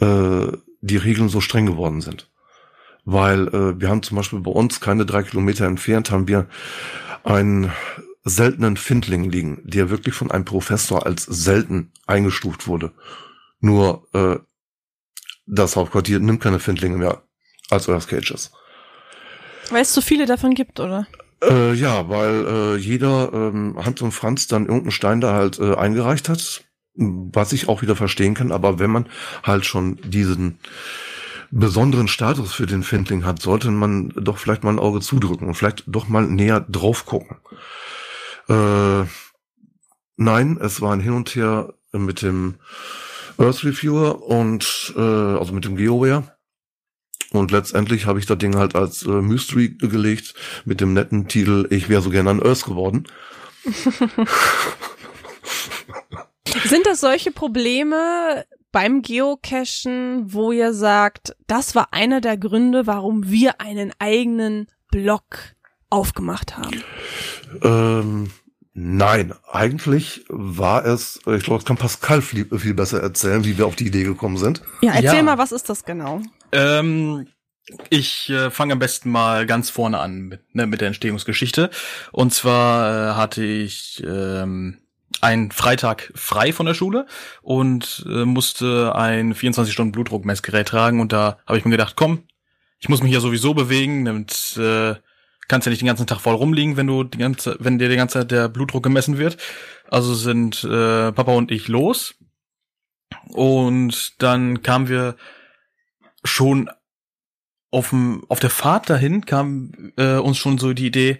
äh, 0.00 0.46
die 0.80 0.96
Regeln 0.96 1.28
so 1.28 1.40
streng 1.40 1.66
geworden 1.66 2.00
sind. 2.00 2.30
Weil 3.04 3.48
äh, 3.48 3.80
wir 3.80 3.88
haben 3.88 4.02
zum 4.02 4.16
Beispiel 4.16 4.40
bei 4.40 4.50
uns 4.50 4.80
keine 4.80 5.06
drei 5.06 5.22
Kilometer 5.22 5.66
entfernt, 5.66 6.10
haben 6.10 6.28
wir 6.28 6.46
einen 7.22 7.72
seltenen 8.24 8.76
Findling 8.76 9.30
liegen, 9.30 9.62
der 9.64 9.90
wirklich 9.90 10.14
von 10.14 10.30
einem 10.30 10.44
Professor 10.44 11.06
als 11.06 11.24
selten 11.24 11.92
eingestuft 12.06 12.66
wurde. 12.66 12.92
Nur 13.60 14.08
äh, 14.14 14.36
das 15.46 15.76
Hauptquartier 15.76 16.20
nimmt 16.20 16.42
keine 16.42 16.58
Findlinge 16.58 16.96
mehr 16.96 17.22
als 17.70 17.88
Earth 17.88 18.08
Cages. 18.08 18.50
Weil 19.70 19.82
es 19.82 19.94
so 19.94 20.00
viele 20.00 20.26
davon 20.26 20.54
gibt, 20.54 20.80
oder? 20.80 21.06
Äh, 21.42 21.74
ja, 21.74 22.08
weil 22.08 22.46
äh, 22.46 22.76
jeder 22.76 23.32
ähm, 23.32 23.76
Hans 23.82 24.00
und 24.02 24.12
Franz 24.12 24.46
dann 24.46 24.66
irgendeinen 24.66 24.92
Stein 24.92 25.20
da 25.20 25.34
halt 25.34 25.58
äh, 25.58 25.74
eingereicht 25.74 26.28
hat, 26.28 26.64
was 26.94 27.52
ich 27.52 27.68
auch 27.68 27.82
wieder 27.82 27.96
verstehen 27.96 28.34
kann, 28.34 28.52
aber 28.52 28.78
wenn 28.78 28.90
man 28.90 29.06
halt 29.42 29.66
schon 29.66 29.96
diesen 30.04 30.58
besonderen 31.50 32.08
Status 32.08 32.52
für 32.52 32.66
den 32.66 32.82
Findling 32.82 33.24
hat, 33.24 33.40
sollte 33.40 33.70
man 33.70 34.10
doch 34.16 34.38
vielleicht 34.38 34.64
mal 34.64 34.72
ein 34.72 34.78
Auge 34.78 35.00
zudrücken 35.00 35.46
und 35.46 35.54
vielleicht 35.54 35.84
doch 35.86 36.08
mal 36.08 36.26
näher 36.26 36.64
drauf 36.68 37.06
gucken. 37.06 37.36
Äh, 38.48 39.04
nein, 40.16 40.58
es 40.60 40.80
war 40.80 40.92
ein 40.92 41.00
Hin 41.00 41.12
und 41.12 41.34
Her 41.34 41.74
mit 41.92 42.22
dem 42.22 42.54
Earth 43.38 43.64
Reviewer 43.64 44.22
und 44.22 44.94
äh, 44.96 45.00
also 45.00 45.52
mit 45.52 45.64
dem 45.64 45.76
GeoWare 45.76 46.33
und 47.38 47.50
letztendlich 47.50 48.06
habe 48.06 48.18
ich 48.18 48.26
das 48.26 48.38
Ding 48.38 48.56
halt 48.56 48.74
als 48.74 49.04
äh, 49.04 49.08
Mystery 49.10 49.68
gelegt 49.70 50.34
mit 50.64 50.80
dem 50.80 50.92
netten 50.92 51.28
Titel 51.28 51.66
Ich 51.70 51.88
wäre 51.88 52.02
so 52.02 52.10
gerne 52.10 52.30
an 52.30 52.42
Earth 52.42 52.64
geworden. 52.64 53.04
Sind 56.64 56.86
das 56.86 57.00
solche 57.00 57.30
Probleme 57.32 58.44
beim 58.70 59.02
Geocachen, 59.02 60.32
wo 60.32 60.52
ihr 60.52 60.72
sagt, 60.74 61.34
das 61.46 61.74
war 61.74 61.88
einer 61.92 62.20
der 62.20 62.36
Gründe, 62.36 62.86
warum 62.86 63.28
wir 63.30 63.60
einen 63.60 63.92
eigenen 63.98 64.66
Blog 64.90 65.22
aufgemacht 65.90 66.56
haben? 66.56 66.82
Ähm, 67.62 68.30
nein, 68.72 69.32
eigentlich 69.50 70.24
war 70.28 70.84
es, 70.84 71.20
ich 71.26 71.44
glaube, 71.44 71.58
das 71.60 71.64
kann 71.64 71.76
Pascal 71.76 72.20
viel, 72.22 72.46
viel 72.58 72.74
besser 72.74 73.00
erzählen, 73.00 73.44
wie 73.44 73.56
wir 73.58 73.66
auf 73.66 73.76
die 73.76 73.86
Idee 73.86 74.04
gekommen 74.04 74.36
sind. 74.38 74.62
Ja, 74.82 74.92
erzähl 74.92 75.18
Ja. 75.18 75.22
mal, 75.22 75.38
was 75.38 75.52
ist 75.52 75.68
das 75.68 75.84
genau? 75.84 76.20
Ähm, 76.54 77.26
ich 77.90 78.30
äh, 78.30 78.50
fange 78.50 78.74
am 78.74 78.78
besten 78.78 79.10
mal 79.10 79.46
ganz 79.46 79.70
vorne 79.70 79.98
an 79.98 80.20
mit, 80.20 80.54
ne, 80.54 80.66
mit 80.66 80.80
der 80.80 80.88
Entstehungsgeschichte. 80.88 81.70
Und 82.12 82.32
zwar 82.32 83.12
äh, 83.12 83.14
hatte 83.14 83.42
ich 83.42 84.02
ähm, 84.06 84.78
einen 85.20 85.50
Freitag 85.50 86.12
frei 86.14 86.52
von 86.52 86.66
der 86.66 86.74
Schule 86.74 87.06
und 87.42 88.04
äh, 88.08 88.24
musste 88.24 88.94
ein 88.94 89.34
24-Stunden-Blutdruckmessgerät 89.34 90.68
tragen. 90.68 91.00
Und 91.00 91.12
da 91.12 91.38
habe 91.46 91.58
ich 91.58 91.64
mir 91.64 91.72
gedacht, 91.72 91.96
komm, 91.96 92.24
ich 92.78 92.88
muss 92.88 93.02
mich 93.02 93.12
ja 93.12 93.20
sowieso 93.20 93.54
bewegen, 93.54 94.04
damit 94.04 94.56
äh, 94.58 94.94
kannst 95.48 95.66
ja 95.66 95.70
nicht 95.70 95.80
den 95.80 95.86
ganzen 95.88 96.06
Tag 96.06 96.20
voll 96.20 96.34
rumliegen, 96.34 96.76
wenn 96.76 96.86
du 96.86 97.04
die 97.04 97.18
ganze, 97.18 97.56
wenn 97.60 97.78
dir 97.78 97.88
die 97.88 97.96
ganze 97.96 98.20
Zeit 98.20 98.30
der 98.30 98.48
Blutdruck 98.48 98.82
gemessen 98.82 99.16
wird. 99.18 99.38
Also 99.88 100.14
sind 100.14 100.64
äh, 100.64 101.12
Papa 101.12 101.32
und 101.32 101.50
ich 101.50 101.68
los. 101.68 102.14
Und 103.28 104.22
dann 104.22 104.62
kamen 104.62 104.88
wir 104.88 105.16
schon 106.24 106.70
auf, 107.70 107.90
dem, 107.90 108.24
auf 108.28 108.40
der 108.40 108.50
Fahrt 108.50 108.88
dahin 108.88 109.26
kam 109.26 109.92
äh, 109.96 110.16
uns 110.16 110.38
schon 110.38 110.58
so 110.58 110.72
die 110.72 110.86
Idee, 110.86 111.18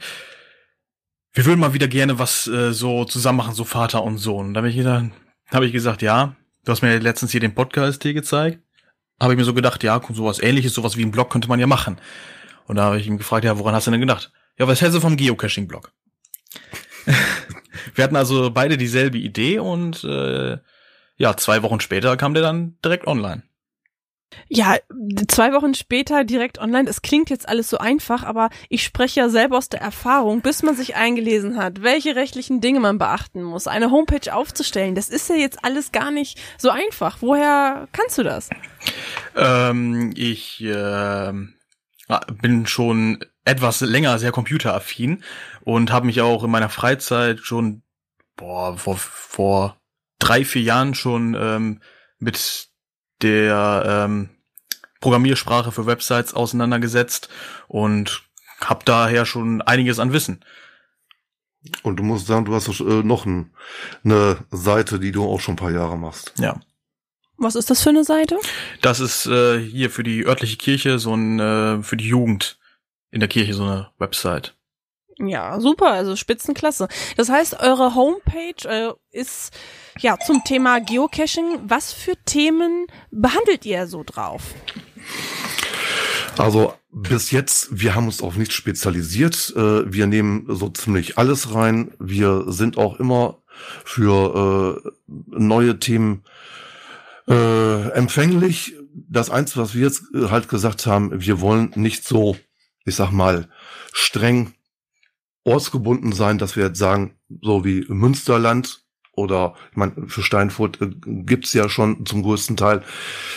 wir 1.32 1.44
würden 1.46 1.60
mal 1.60 1.74
wieder 1.74 1.88
gerne 1.88 2.18
was 2.18 2.46
äh, 2.46 2.72
so 2.72 3.04
zusammen 3.04 3.38
machen, 3.38 3.54
so 3.54 3.64
Vater 3.64 4.04
und 4.04 4.18
Sohn. 4.18 4.54
Da 4.54 4.58
habe 4.58 4.68
ich, 4.70 4.76
gedacht- 4.76 5.10
ich 5.62 5.72
gesagt, 5.72 6.00
ja, 6.00 6.36
du 6.64 6.72
hast 6.72 6.82
mir 6.82 6.98
letztens 7.00 7.32
hier 7.32 7.40
den 7.40 7.54
Podcast 7.54 8.02
hier 8.04 8.14
gezeigt. 8.14 8.60
Habe 9.20 9.32
ich 9.32 9.38
mir 9.38 9.44
so 9.44 9.54
gedacht, 9.54 9.82
ja, 9.82 10.00
sowas 10.12 10.40
ähnliches, 10.40 10.74
sowas 10.74 10.96
wie 10.96 11.04
ein 11.04 11.10
Blog 11.10 11.30
könnte 11.30 11.48
man 11.48 11.60
ja 11.60 11.66
machen. 11.66 12.00
Und 12.66 12.76
da 12.76 12.84
habe 12.84 12.98
ich 12.98 13.06
ihn 13.06 13.18
gefragt, 13.18 13.44
ja, 13.44 13.58
woran 13.58 13.74
hast 13.74 13.86
du 13.86 13.90
denn 13.90 14.00
gedacht? 14.00 14.32
Ja, 14.58 14.68
was 14.68 14.80
hältst 14.80 14.96
du 14.96 15.00
vom 15.00 15.16
Geocaching-Blog? 15.16 15.92
wir 17.94 18.04
hatten 18.04 18.16
also 18.16 18.50
beide 18.50 18.76
dieselbe 18.76 19.18
Idee 19.18 19.58
und 19.58 20.04
äh, 20.04 20.58
ja, 21.16 21.36
zwei 21.36 21.62
Wochen 21.62 21.80
später 21.80 22.16
kam 22.16 22.34
der 22.34 22.42
dann 22.42 22.78
direkt 22.84 23.06
online. 23.06 23.42
Ja, 24.48 24.76
zwei 25.28 25.52
Wochen 25.52 25.74
später 25.74 26.24
direkt 26.24 26.58
online. 26.58 26.88
Es 26.88 27.02
klingt 27.02 27.30
jetzt 27.30 27.48
alles 27.48 27.68
so 27.68 27.78
einfach, 27.78 28.24
aber 28.24 28.50
ich 28.68 28.84
spreche 28.84 29.20
ja 29.20 29.28
selber 29.28 29.58
aus 29.58 29.68
der 29.68 29.80
Erfahrung, 29.80 30.40
bis 30.40 30.62
man 30.62 30.76
sich 30.76 30.96
eingelesen 30.96 31.56
hat, 31.56 31.82
welche 31.82 32.16
rechtlichen 32.16 32.60
Dinge 32.60 32.80
man 32.80 32.98
beachten 32.98 33.42
muss, 33.42 33.66
eine 33.66 33.90
Homepage 33.90 34.34
aufzustellen. 34.34 34.94
Das 34.94 35.08
ist 35.08 35.28
ja 35.28 35.36
jetzt 35.36 35.64
alles 35.64 35.92
gar 35.92 36.10
nicht 36.10 36.40
so 36.58 36.70
einfach. 36.70 37.18
Woher 37.20 37.88
kannst 37.92 38.18
du 38.18 38.22
das? 38.22 38.50
Ähm, 39.36 40.12
ich 40.16 40.62
ähm, 40.64 41.54
bin 42.42 42.66
schon 42.66 43.24
etwas 43.44 43.80
länger 43.80 44.18
sehr 44.18 44.32
computeraffin 44.32 45.22
und 45.62 45.92
habe 45.92 46.06
mich 46.06 46.20
auch 46.20 46.44
in 46.44 46.50
meiner 46.50 46.68
Freizeit 46.70 47.40
schon 47.40 47.82
boah, 48.36 48.76
vor, 48.76 48.96
vor 48.96 49.80
drei, 50.18 50.44
vier 50.44 50.62
Jahren 50.62 50.94
schon 50.94 51.36
ähm, 51.38 51.80
mit 52.18 52.68
der 53.24 54.06
ähm, 54.06 54.28
Programmiersprache 55.00 55.72
für 55.72 55.86
Websites 55.86 56.34
auseinandergesetzt 56.34 57.28
und 57.66 58.22
habe 58.60 58.84
daher 58.84 59.26
schon 59.26 59.62
einiges 59.62 59.98
an 59.98 60.12
Wissen. 60.12 60.44
Und 61.82 61.96
du 61.96 62.02
musst 62.02 62.26
sagen, 62.26 62.44
du 62.44 62.54
hast 62.54 62.68
äh, 62.68 63.02
noch 63.02 63.24
ein, 63.24 63.50
eine 64.04 64.38
Seite, 64.50 65.00
die 65.00 65.12
du 65.12 65.24
auch 65.24 65.40
schon 65.40 65.54
ein 65.54 65.58
paar 65.58 65.70
Jahre 65.72 65.96
machst. 65.96 66.32
Ja. 66.38 66.60
Was 67.36 67.56
ist 67.56 67.70
das 67.70 67.82
für 67.82 67.90
eine 67.90 68.04
Seite? 68.04 68.38
Das 68.80 69.00
ist 69.00 69.26
äh, 69.26 69.58
hier 69.58 69.90
für 69.90 70.04
die 70.04 70.24
örtliche 70.24 70.56
Kirche 70.56 70.98
so 70.98 71.14
ein 71.14 71.40
äh, 71.40 71.82
für 71.82 71.96
die 71.96 72.06
Jugend 72.08 72.58
in 73.10 73.20
der 73.20 73.28
Kirche 73.28 73.54
so 73.54 73.64
eine 73.64 73.90
Website. 73.98 74.54
Ja, 75.18 75.60
super, 75.60 75.92
also 75.92 76.16
Spitzenklasse. 76.16 76.88
Das 77.16 77.28
heißt, 77.28 77.60
eure 77.60 77.94
Homepage 77.94 78.68
äh, 78.68 78.92
ist 79.12 79.52
ja 80.00 80.18
zum 80.18 80.42
Thema 80.44 80.80
Geocaching. 80.80 81.60
Was 81.66 81.92
für 81.92 82.14
Themen 82.24 82.86
behandelt 83.10 83.64
ihr 83.64 83.86
so 83.86 84.02
drauf? 84.04 84.42
Also 86.36 86.74
bis 86.90 87.30
jetzt, 87.30 87.68
wir 87.70 87.94
haben 87.94 88.06
uns 88.06 88.22
auf 88.22 88.36
nichts 88.36 88.54
spezialisiert. 88.54 89.52
Äh, 89.56 89.92
Wir 89.92 90.06
nehmen 90.06 90.46
so 90.48 90.68
ziemlich 90.68 91.16
alles 91.18 91.54
rein. 91.54 91.92
Wir 91.98 92.44
sind 92.48 92.76
auch 92.76 92.98
immer 92.98 93.38
für 93.84 94.82
äh, 94.84 94.90
neue 95.06 95.78
Themen 95.78 96.24
äh, 97.28 97.88
empfänglich. 97.90 98.74
Das 98.92 99.30
Einzige, 99.30 99.60
was 99.60 99.74
wir 99.74 99.82
jetzt 99.82 100.02
äh, 100.14 100.28
halt 100.30 100.48
gesagt 100.48 100.86
haben, 100.86 101.10
wir 101.20 101.40
wollen 101.40 101.72
nicht 101.76 102.04
so, 102.04 102.36
ich 102.84 102.96
sag 102.96 103.12
mal, 103.12 103.48
streng 103.92 104.54
ortsgebunden 105.44 106.12
sein, 106.12 106.38
dass 106.38 106.56
wir 106.56 106.66
jetzt 106.66 106.78
sagen, 106.78 107.14
so 107.42 107.64
wie 107.64 107.84
Münsterland 107.88 108.82
oder 109.12 109.54
ich 109.70 109.76
meine, 109.76 109.92
für 110.08 110.22
Steinfurt 110.22 110.80
äh, 110.80 110.90
gibt's 111.04 111.52
ja 111.52 111.68
schon 111.68 112.04
zum 112.06 112.22
größten 112.22 112.56
Teil. 112.56 112.82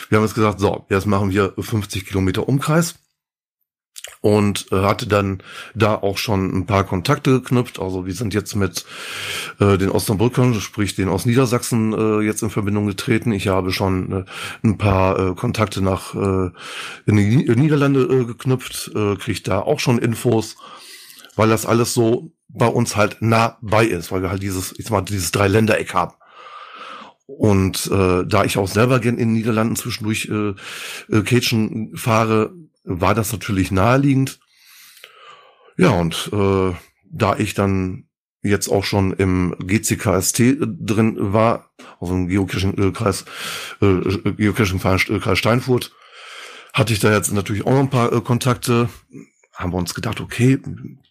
Wir 0.10 0.18
haben 0.18 0.26
jetzt 0.26 0.36
gesagt, 0.36 0.60
so, 0.60 0.86
jetzt 0.90 1.06
machen 1.06 1.32
wir 1.32 1.54
50 1.58 2.06
Kilometer 2.06 2.48
Umkreis 2.48 2.96
und 4.22 4.68
äh, 4.72 4.82
hatte 4.84 5.08
dann 5.08 5.44
da 5.76 5.96
auch 5.96 6.18
schon 6.18 6.56
ein 6.58 6.66
paar 6.66 6.84
Kontakte 6.84 7.32
geknüpft. 7.32 7.80
Also 7.80 8.06
wir 8.06 8.14
sind 8.14 8.34
jetzt 8.34 8.56
mit 8.56 8.86
äh, 9.60 9.78
den 9.78 9.90
Osnabrückern, 9.90 10.54
sprich 10.56 10.96
den 10.96 11.10
aus 11.10 11.26
Niedersachsen, 11.26 11.94
äh, 11.94 12.22
jetzt 12.26 12.42
in 12.42 12.50
Verbindung 12.50 12.88
getreten. 12.88 13.32
Ich 13.32 13.48
habe 13.48 13.72
schon 13.72 14.12
äh, 14.12 14.26
ein 14.64 14.78
paar 14.78 15.20
äh, 15.20 15.36
Kontakte 15.36 15.82
nach 15.82 16.16
äh, 16.16 16.50
in 17.06 17.16
die 17.18 17.36
Ni- 17.36 17.56
Niederlande 17.56 18.02
äh, 18.02 18.26
geknüpft, 18.26 18.92
äh, 18.96 19.16
kriege 19.18 19.42
da 19.44 19.60
auch 19.60 19.80
schon 19.80 20.00
Infos, 20.00 20.56
weil 21.38 21.50
das 21.50 21.66
alles 21.66 21.94
so 21.94 22.32
bei 22.50 22.68
uns 22.68 22.96
halt 22.98 23.22
nah 23.22 23.58
bei 23.62 23.86
ist, 23.86 24.12
weil 24.12 24.22
wir 24.22 24.30
halt 24.30 24.44
dieses, 24.44 24.78
ich 24.78 24.86
sag 24.86 24.92
mal, 24.92 25.02
dieses 25.02 25.32
Dreiländereck 25.32 25.94
haben. 25.94 26.14
Und 27.26 27.88
äh, 27.92 28.26
da 28.26 28.46
ich 28.46 28.58
auch 28.58 28.68
selber 28.68 29.00
gern 29.00 29.18
in 29.18 29.30
den 29.30 29.34
Niederlanden 29.34 29.76
zwischendurch 29.76 30.30
äh, 30.30 30.54
äh, 31.14 31.24
Cagen 31.24 31.96
fahre, 31.96 32.54
war 32.84 33.14
das 33.14 33.32
natürlich 33.32 33.70
naheliegend. 33.70 34.40
Ja, 35.78 35.90
und 35.92 36.30
äh, 36.34 36.74
da 37.06 37.38
ich 37.38 37.54
dann 37.54 38.08
jetzt 38.42 38.70
auch 38.70 38.84
schon 38.84 39.12
im 39.14 39.56
GCKST 39.60 40.58
drin 40.62 41.18
war, 41.34 41.70
also 42.00 42.14
im 42.14 42.28
Geocaching-Kreis, 42.30 43.26
äh, 43.82 44.32
Geocaching-Kreis 44.32 45.38
Steinfurt, 45.38 45.92
hatte 46.74 46.94
ich 46.94 47.00
da 47.00 47.12
jetzt 47.12 47.34
natürlich 47.34 47.66
auch 47.66 47.72
noch 47.72 47.80
ein 47.80 47.90
paar 47.90 48.14
äh, 48.14 48.22
Kontakte. 48.22 48.90
Haben 49.58 49.74
wir 49.74 49.78
uns 49.78 49.96
gedacht, 49.96 50.22
okay, 50.22 50.60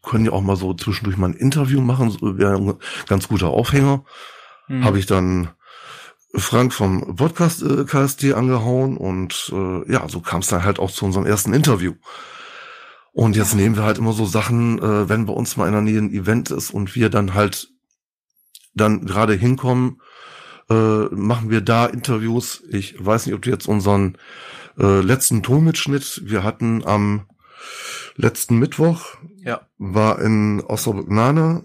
können 0.03 0.25
ja 0.25 0.33
auch 0.33 0.41
mal 0.41 0.57
so 0.57 0.73
zwischendurch 0.73 1.17
mal 1.17 1.31
ein 1.31 1.35
Interview 1.35 1.81
machen, 1.81 2.11
so 2.11 2.39
wäre 2.39 2.55
ein 2.55 2.75
ganz 3.09 3.27
guter 3.29 3.49
Aufhänger. 3.49 4.05
Hm. 4.69 4.85
Habe 4.85 4.99
ich 5.01 5.07
dann 5.07 5.49
Frank 6.35 6.73
vom 6.73 7.17
Podcast 7.17 7.63
äh, 7.63 7.85
KSD 7.85 8.35
angehauen 8.35 8.97
und 8.97 9.53
äh, 9.53 9.93
ja, 9.93 10.09
so 10.09 10.21
kam 10.21 10.41
es 10.41 10.47
dann 10.47 10.65
halt 10.65 10.79
auch 10.79 10.91
zu 10.91 11.05
unserem 11.05 11.27
ersten 11.27 11.53
Interview. 11.53 11.95
Und 13.13 13.35
jetzt 13.35 13.55
nehmen 13.55 13.77
wir 13.77 13.83
halt 13.83 13.99
immer 13.99 14.13
so 14.13 14.27
Sachen, 14.27 14.79
äh, 14.79 15.09
wenn 15.09 15.27
bei 15.27 15.33
uns 15.33 15.57
mal 15.57 15.67
in 15.67 15.73
der 15.73 15.83
Nähe 15.83 15.99
ein 15.99 16.13
Event 16.13 16.51
ist 16.51 16.71
und 16.71 16.95
wir 16.95 17.11
dann 17.11 17.35
halt 17.35 17.69
dann 18.75 19.07
gerade 19.07 19.33
hinkommen, 19.35 20.01
äh, 20.69 21.05
machen 21.11 21.51
wir 21.51 21.63
da 21.63 21.87
Interviews. 21.87 22.63
Ich 22.71 22.95
weiß 23.05 23.27
nicht, 23.27 23.35
ob 23.35 23.43
du 23.43 23.51
jetzt 23.51 23.67
unseren 23.67 24.19
äh, 24.79 25.01
letzten 25.01 25.43
Tonmitschnitt, 25.43 26.23
wir 26.25 26.45
hatten 26.45 26.85
am 26.85 27.27
letzten 28.17 28.59
Mittwoch, 28.59 29.17
Ja. 29.39 29.61
war 29.79 30.21
in 30.21 30.61
Osnabrück-Nane 30.63 31.65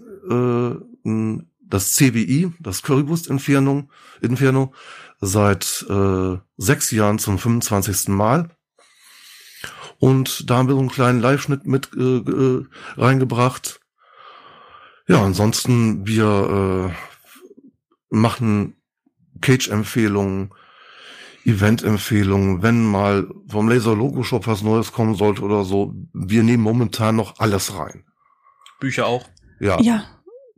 äh, 1.04 1.42
das 1.60 1.94
CBI, 1.94 2.52
das 2.60 2.82
Currywurst 2.82 3.28
Inferno, 3.28 3.88
Inferno 4.20 4.72
seit 5.20 5.86
äh, 5.88 6.36
sechs 6.56 6.90
Jahren 6.90 7.18
zum 7.18 7.38
25. 7.38 8.08
Mal. 8.08 8.50
Und 9.98 10.50
da 10.50 10.56
haben 10.56 10.68
wir 10.68 10.74
so 10.74 10.80
einen 10.80 10.90
kleinen 10.90 11.20
Live-Schnitt 11.20 11.66
mit 11.66 11.90
äh, 11.96 12.18
äh, 12.18 12.64
reingebracht. 12.96 13.80
Ja, 15.06 15.22
ansonsten 15.24 16.06
wir 16.06 16.90
äh, 16.90 18.14
machen 18.14 18.76
Cage-Empfehlungen, 19.40 20.52
Event-Empfehlungen, 21.44 22.62
wenn 22.62 22.84
mal 22.84 23.28
vom 23.48 23.68
Laser 23.68 23.94
Logo 23.94 24.22
Shop 24.22 24.46
was 24.46 24.62
Neues 24.62 24.92
kommen 24.92 25.14
sollte 25.14 25.42
oder 25.42 25.64
so. 25.64 25.94
Wir 26.12 26.42
nehmen 26.42 26.62
momentan 26.62 27.16
noch 27.16 27.38
alles 27.38 27.76
rein. 27.76 28.04
Bücher 28.80 29.06
auch. 29.06 29.28
Ja. 29.60 29.80
Ja. 29.80 30.04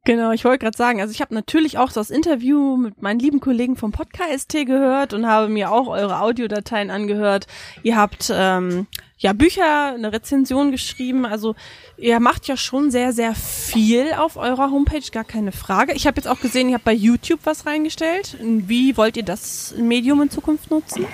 Genau, 0.06 0.32
ich 0.32 0.44
wollte 0.44 0.58
gerade 0.58 0.76
sagen, 0.76 1.00
also 1.00 1.12
ich 1.12 1.22
habe 1.22 1.32
natürlich 1.32 1.78
auch 1.78 1.90
das 1.90 2.10
Interview 2.10 2.76
mit 2.76 3.00
meinen 3.00 3.18
lieben 3.18 3.40
Kollegen 3.40 3.74
vom 3.74 3.90
Podcast 3.90 4.50
gehört 4.50 5.14
und 5.14 5.26
habe 5.26 5.48
mir 5.48 5.72
auch 5.72 5.86
eure 5.88 6.20
Audiodateien 6.20 6.90
angehört. 6.90 7.46
Ihr 7.82 7.96
habt 7.96 8.30
ähm, 8.30 8.86
ja 9.16 9.32
Bücher, 9.32 9.94
eine 9.94 10.12
Rezension 10.12 10.72
geschrieben, 10.72 11.24
also 11.24 11.54
ihr 11.96 12.20
macht 12.20 12.46
ja 12.48 12.58
schon 12.58 12.90
sehr, 12.90 13.14
sehr 13.14 13.34
viel 13.34 14.12
auf 14.12 14.36
eurer 14.36 14.70
Homepage, 14.70 15.10
gar 15.10 15.24
keine 15.24 15.52
Frage. 15.52 15.94
Ich 15.94 16.06
habe 16.06 16.16
jetzt 16.16 16.26
auch 16.28 16.40
gesehen, 16.40 16.68
ihr 16.68 16.74
habt 16.74 16.84
bei 16.84 16.92
YouTube 16.92 17.40
was 17.44 17.64
reingestellt. 17.64 18.36
Wie 18.42 18.98
wollt 18.98 19.16
ihr 19.16 19.24
das 19.24 19.74
Medium 19.78 20.20
in 20.20 20.28
Zukunft 20.28 20.70
nutzen? 20.70 21.06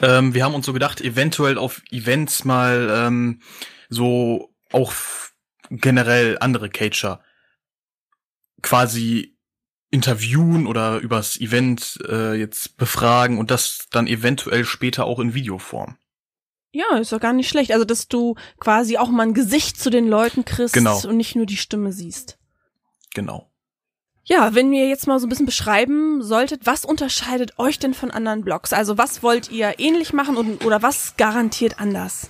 Ähm, 0.00 0.32
wir 0.32 0.42
haben 0.42 0.54
uns 0.54 0.64
so 0.64 0.72
gedacht, 0.72 1.02
eventuell 1.02 1.58
auf 1.58 1.82
Events 1.90 2.46
mal 2.46 2.88
ähm, 2.90 3.40
so 3.90 4.54
auch 4.72 4.94
generell 5.68 6.38
andere 6.40 6.70
Cager 6.70 7.20
quasi 8.66 9.36
interviewen 9.90 10.66
oder 10.66 10.98
übers 10.98 11.40
Event 11.40 12.00
äh, 12.08 12.34
jetzt 12.34 12.76
befragen 12.76 13.38
und 13.38 13.50
das 13.52 13.86
dann 13.92 14.08
eventuell 14.08 14.64
später 14.64 15.04
auch 15.04 15.20
in 15.20 15.32
Videoform. 15.32 15.96
Ja, 16.72 16.98
ist 16.98 17.12
doch 17.12 17.20
gar 17.20 17.32
nicht 17.32 17.48
schlecht. 17.48 17.70
Also, 17.70 17.84
dass 17.84 18.08
du 18.08 18.34
quasi 18.58 18.98
auch 18.98 19.08
mal 19.08 19.22
ein 19.22 19.34
Gesicht 19.34 19.80
zu 19.80 19.88
den 19.88 20.08
Leuten 20.08 20.44
kriegst 20.44 20.74
Genau. 20.74 21.00
und 21.06 21.16
nicht 21.16 21.36
nur 21.36 21.46
die 21.46 21.56
Stimme 21.56 21.92
siehst. 21.92 22.38
Genau. 23.14 23.50
Ja, 24.24 24.54
wenn 24.56 24.72
wir 24.72 24.88
jetzt 24.88 25.06
mal 25.06 25.20
so 25.20 25.26
ein 25.26 25.28
bisschen 25.28 25.46
beschreiben 25.46 26.20
solltet, 26.20 26.66
was 26.66 26.84
unterscheidet 26.84 27.60
euch 27.60 27.78
denn 27.78 27.94
von 27.94 28.10
anderen 28.10 28.42
Blogs? 28.42 28.72
Also, 28.72 28.98
was 28.98 29.22
wollt 29.22 29.50
ihr 29.52 29.78
ähnlich 29.78 30.12
machen 30.12 30.36
und, 30.36 30.64
oder 30.64 30.82
was 30.82 31.16
garantiert 31.16 31.78
anders? 31.78 32.28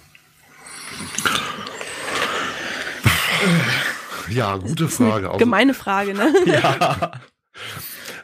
Ja, 4.30 4.56
gute 4.56 4.88
Frage. 4.88 5.28
Also, 5.28 5.38
Gemeine 5.38 5.74
Frage, 5.74 6.14
ne? 6.14 6.32
Ja. 6.46 7.12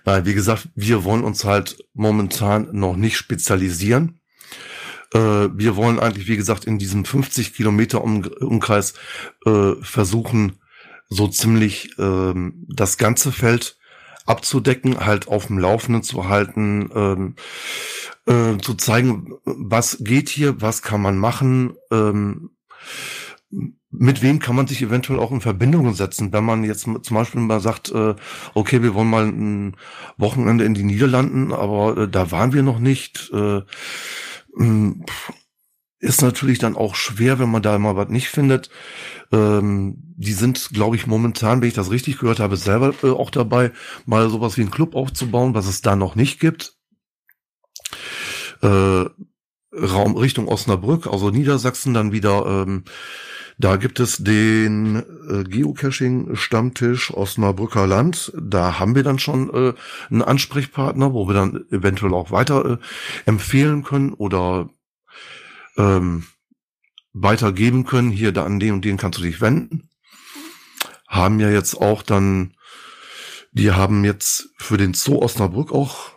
Nein, 0.05 0.27
wie 0.27 0.35
gesagt, 0.35 0.69
wir 0.75 1.05
wollen 1.05 1.25
uns 1.25 1.45
halt 1.45 1.85
momentan 1.95 2.69
noch 2.73 2.97
nicht 2.97 3.17
spezialisieren. 3.17 4.21
Äh, 5.15 5.19
wir 5.19 5.77
wollen 5.77 6.01
eigentlich, 6.01 6.29
wie 6.29 6.37
gesagt, 6.37 6.65
in 6.65 6.79
diesem 6.79 7.05
50 7.05 7.55
Kilometer 7.55 8.03
um, 8.03 8.25
Umkreis 8.41 8.95
äh, 9.47 9.75
versuchen, 9.81 10.59
so 11.09 11.29
ziemlich 11.29 11.99
ähm, 11.99 12.67
das 12.69 12.97
ganze 12.97 13.33
Feld 13.33 13.77
abzudecken, 14.27 15.05
halt 15.05 15.29
auf 15.29 15.47
dem 15.47 15.59
Laufenden 15.59 16.03
zu 16.03 16.29
halten, 16.29 16.91
ähm, 16.95 17.37
äh, 18.27 18.59
zu 18.59 18.75
zeigen, 18.75 19.35
was 19.45 19.99
geht 20.01 20.29
hier, 20.29 20.61
was 20.61 20.83
kann 20.83 21.03
man 21.03 21.19
machen, 21.19 21.77
ähm, 21.91 22.51
mit 23.93 24.23
wem 24.23 24.39
kann 24.39 24.57
man 24.57 24.67
sich 24.67 24.83
eventuell 24.83 25.21
auch 25.21 25.31
in 25.31 25.43
Verbindung 25.43 25.93
setzen, 25.95 26.33
wenn 26.33 26.45
man 26.45 26.65
jetzt 26.65 26.83
zum 26.83 27.15
Beispiel 27.15 27.41
mal 27.43 27.61
sagt, 27.61 27.91
äh, 27.93 28.15
okay, 28.55 28.83
wir 28.83 28.95
wollen 28.95 29.11
mal 29.11 29.27
ein 29.27 29.77
Wochenende 30.17 30.65
in 30.65 30.75
die 30.75 30.83
Niederlanden, 30.83 31.53
aber 31.53 31.97
äh, 31.97 32.09
da 32.09 32.31
waren 32.31 32.55
wir 32.55 32.63
noch 32.63 32.79
nicht. 32.79 33.31
Äh, 33.33 33.61
ist 35.99 36.21
natürlich 36.21 36.59
dann 36.59 36.77
auch 36.77 36.95
schwer, 36.95 37.39
wenn 37.39 37.51
man 37.51 37.63
da 37.63 37.79
mal 37.79 37.95
was 37.97 38.09
nicht 38.09 38.29
findet. 38.29 38.71
Ähm, 39.31 39.97
die 40.17 40.33
sind, 40.33 40.71
glaube 40.73 40.97
ich, 40.97 41.07
momentan, 41.07 41.61
wenn 41.61 41.69
ich 41.69 41.75
das 41.75 41.91
richtig 41.91 42.19
gehört 42.19 42.41
habe, 42.41 42.57
selber 42.57 42.93
auch 43.03 43.31
dabei, 43.31 43.73
mal 44.05 44.29
sowas 44.31 44.57
wie 44.57 44.63
einen 44.63 44.71
Club 44.71 44.95
aufzubauen, 44.95 45.55
was 45.55 45.67
es 45.67 45.81
da 45.81 45.97
noch 45.97 46.15
nicht 46.17 46.41
gibt. 46.41 46.77
Raum 48.63 50.17
Richtung 50.17 50.49
Osnabrück, 50.49 51.07
also 51.07 51.31
Niedersachsen 51.31 51.95
dann 51.95 52.13
wieder 52.13 52.45
ähm, 52.47 52.85
da 53.63 53.77
gibt 53.77 54.01
es 54.01 54.17
den 54.17 54.97
äh, 54.97 55.45
Geocaching-Stammtisch 55.45 57.15
Osnabrücker 57.15 57.87
Land. 57.87 58.33
Da 58.37 58.81
haben 58.81 58.97
wir 58.97 59.05
dann 59.05 59.21
schon 59.21 59.55
äh, 59.55 59.73
einen 60.11 60.23
Ansprechpartner, 60.23 61.13
wo 61.13 61.29
wir 61.29 61.35
dann 61.35 61.65
eventuell 61.71 62.13
auch 62.13 62.33
weiter 62.33 62.65
äh, 62.65 62.77
empfehlen 63.25 63.85
können 63.85 64.15
oder 64.15 64.69
ähm, 65.77 66.25
weitergeben 67.13 67.85
können. 67.85 68.11
Hier, 68.11 68.33
da 68.33 68.45
an 68.45 68.59
den 68.59 68.75
und 68.75 68.85
den 68.85 68.97
kannst 68.97 69.21
du 69.21 69.23
dich 69.23 69.41
wenden. 69.41 69.89
Haben 71.07 71.39
ja 71.39 71.49
jetzt 71.49 71.77
auch 71.77 72.03
dann, 72.03 72.55
die 73.53 73.71
haben 73.71 74.05
jetzt 74.05 74.49
für 74.57 74.77
den 74.77 74.93
Zoo 74.93 75.23
Osnabrück 75.23 75.71
auch 75.71 76.11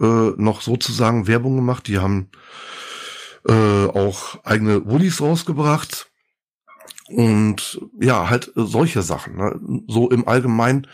äh, 0.00 0.30
noch 0.36 0.60
sozusagen 0.60 1.26
Werbung 1.26 1.56
gemacht. 1.56 1.88
Die 1.88 1.98
haben 1.98 2.30
äh, 3.48 3.86
auch 3.86 4.44
eigene 4.44 4.86
Woolies 4.86 5.20
rausgebracht 5.20 6.11
und 7.12 7.80
ja, 8.00 8.28
halt 8.30 8.52
solche 8.54 9.02
Sachen. 9.02 9.36
Ne? 9.36 9.84
So 9.86 10.10
im 10.10 10.26
Allgemeinen 10.26 10.86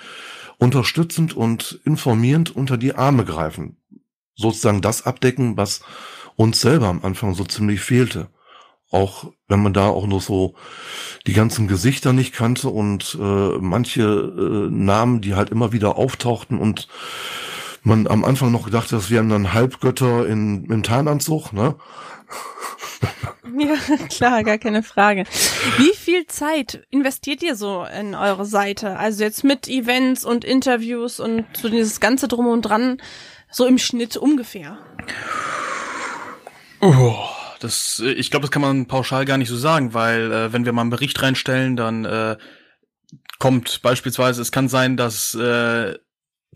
unterstützend 0.59 1.37
und 1.37 1.81
informierend 1.85 2.55
unter 2.55 2.77
die 2.77 2.95
Arme 2.95 3.25
greifen. 3.25 3.77
Sozusagen 4.35 4.81
das 4.81 5.07
abdecken, 5.07 5.57
was 5.57 5.81
uns 6.37 6.61
selber 6.61 6.87
am 6.87 7.05
Anfang 7.05 7.35
so 7.35 7.45
ziemlich 7.45 7.81
fehlte. 7.81 8.29
Auch 8.91 9.33
wenn 9.49 9.63
man 9.63 9.75
da 9.75 9.89
auch 9.89 10.07
nur 10.07 10.21
so 10.21 10.55
die 11.27 11.35
ganzen 11.35 11.69
Gesichter 11.69 12.13
nicht 12.13 12.33
kannte 12.33 12.69
und 12.69 13.19
äh, 13.21 13.59
manche 13.59 14.03
äh, 14.03 14.71
Namen, 14.71 15.21
die 15.21 15.35
halt 15.35 15.51
immer 15.51 15.73
wieder 15.73 15.97
auftauchten 15.97 16.59
und 16.59 16.89
man 17.83 18.07
am 18.07 18.25
Anfang 18.25 18.51
noch 18.51 18.65
gedacht, 18.65 18.91
das 18.93 19.11
wären 19.11 19.29
dann 19.29 19.53
Halbgötter 19.53 20.27
in, 20.27 20.65
im 20.67 20.83
Tarnanzug, 20.83 21.53
ne? 21.53 21.75
Ja, 23.59 23.77
klar, 24.09 24.45
gar 24.45 24.59
keine 24.59 24.83
Frage. 24.83 25.25
Wie 25.79 25.95
viel 25.97 26.27
Zeit 26.27 26.87
investiert 26.91 27.43
ihr 27.43 27.57
so 27.57 27.85
in 27.85 28.15
eure 28.15 28.45
Seite? 28.45 28.99
Also 28.99 29.25
jetzt 29.25 29.43
mit 29.43 29.69
Events 29.69 30.25
und 30.25 30.45
Interviews 30.45 31.19
und 31.19 31.45
so 31.57 31.69
dieses 31.69 31.99
ganze 31.99 32.29
Drum 32.29 32.47
und 32.47 32.63
Dran, 32.63 33.01
so 33.51 33.65
im 33.67 33.79
Schnitt 33.79 34.17
ungefähr. 34.17 34.79
Oh, 36.81 37.15
das, 37.61 38.01
äh, 38.05 38.13
ich 38.13 38.31
glaube, 38.31 38.45
das 38.45 38.51
kann 38.51 38.63
man 38.63 38.87
pauschal 38.87 39.25
gar 39.25 39.39
nicht 39.39 39.49
so 39.49 39.57
sagen, 39.57 39.95
weil 39.95 40.31
äh, 40.31 40.53
wenn 40.53 40.65
wir 40.65 40.73
mal 40.73 40.83
einen 40.83 40.91
Bericht 40.91 41.21
reinstellen, 41.23 41.77
dann 41.77 42.05
äh, 42.05 42.37
kommt 43.39 43.83
beispielsweise, 43.83 44.43
es 44.43 44.53
kann 44.53 44.69
sein, 44.69 44.97
dass 44.97 45.35
äh, 45.35 45.97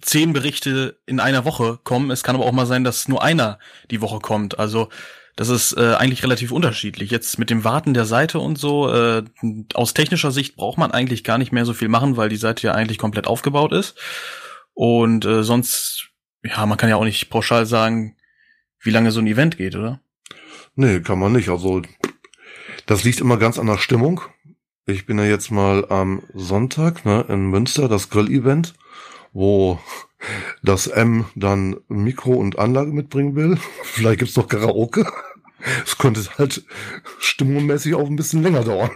zehn 0.01 0.33
Berichte 0.33 1.01
in 1.07 1.21
einer 1.21 1.45
Woche 1.45 1.79
kommen. 1.83 2.11
Es 2.11 2.23
kann 2.23 2.35
aber 2.35 2.47
auch 2.47 2.53
mal 2.53 2.67
sein, 2.67 2.85
dass 2.85 3.09
nur 3.09 3.23
einer 3.23 3.59
die 3.91 4.01
Woche 4.01 4.19
kommt. 4.19 4.59
Also 4.59 4.89
das 5.37 5.49
ist 5.49 5.77
äh, 5.77 5.95
eigentlich 5.95 6.23
relativ 6.23 6.53
unterschiedlich. 6.53 7.11
Jetzt 7.11 7.39
mit 7.39 7.49
dem 7.49 7.65
Warten 7.65 7.95
der 7.95 8.05
Seite 8.05 8.39
und 8.39 8.59
so, 8.59 8.93
äh, 8.93 9.25
aus 9.75 9.95
technischer 9.95 10.31
Sicht 10.31 10.57
braucht 10.57 10.79
man 10.79 10.91
eigentlich 10.91 11.25
gar 11.25 11.39
nicht 11.39 11.53
mehr 11.53 11.65
so 11.65 11.73
viel 11.73 11.89
machen, 11.89 12.17
weil 12.17 12.29
die 12.29 12.37
Seite 12.37 12.67
ja 12.67 12.75
eigentlich 12.75 12.99
komplett 12.99 13.27
aufgebaut 13.27 13.73
ist. 13.73 13.99
Und 14.75 15.25
äh, 15.25 15.43
sonst, 15.43 16.11
ja, 16.45 16.67
man 16.67 16.79
kann 16.79 16.91
ja 16.91 16.97
auch 16.97 17.05
nicht 17.05 17.31
pauschal 17.31 17.67
sagen, 17.67 18.17
wie 18.81 18.91
lange 18.91 19.11
so 19.11 19.21
ein 19.21 19.27
Event 19.27 19.57
geht, 19.57 19.75
oder? 19.75 20.01
Nee, 20.75 21.01
kann 21.01 21.19
man 21.19 21.33
nicht. 21.33 21.49
Also 21.49 21.83
das 22.87 23.05
liegt 23.05 23.21
immer 23.21 23.37
ganz 23.37 23.59
an 23.59 23.67
der 23.67 23.79
Stimmung. 23.79 24.21
Ich 24.87 25.07
bin 25.07 25.19
ja 25.19 25.25
jetzt 25.25 25.51
mal 25.51 25.87
am 25.91 26.23
Sonntag 26.35 27.05
ne, 27.05 27.25
in 27.29 27.47
Münster, 27.47 27.89
das 27.89 28.11
Grill-Event, 28.11 28.75
wo 29.33 29.79
das 30.63 30.87
M 30.87 31.27
dann 31.35 31.77
Mikro 31.89 32.35
und 32.35 32.59
Anlage 32.59 32.93
mitbringen 32.93 33.35
will. 33.35 33.59
Vielleicht 33.83 34.21
gibt's 34.21 34.37
noch 34.37 34.49
Karaoke. 34.49 35.11
Es 35.85 35.99
könnte 35.99 36.21
halt 36.39 36.65
stimmungsmäßig 37.19 37.95
auch 37.95 38.09
ein 38.09 38.17
bisschen 38.17 38.43
länger 38.43 38.65
dauern. 38.65 38.91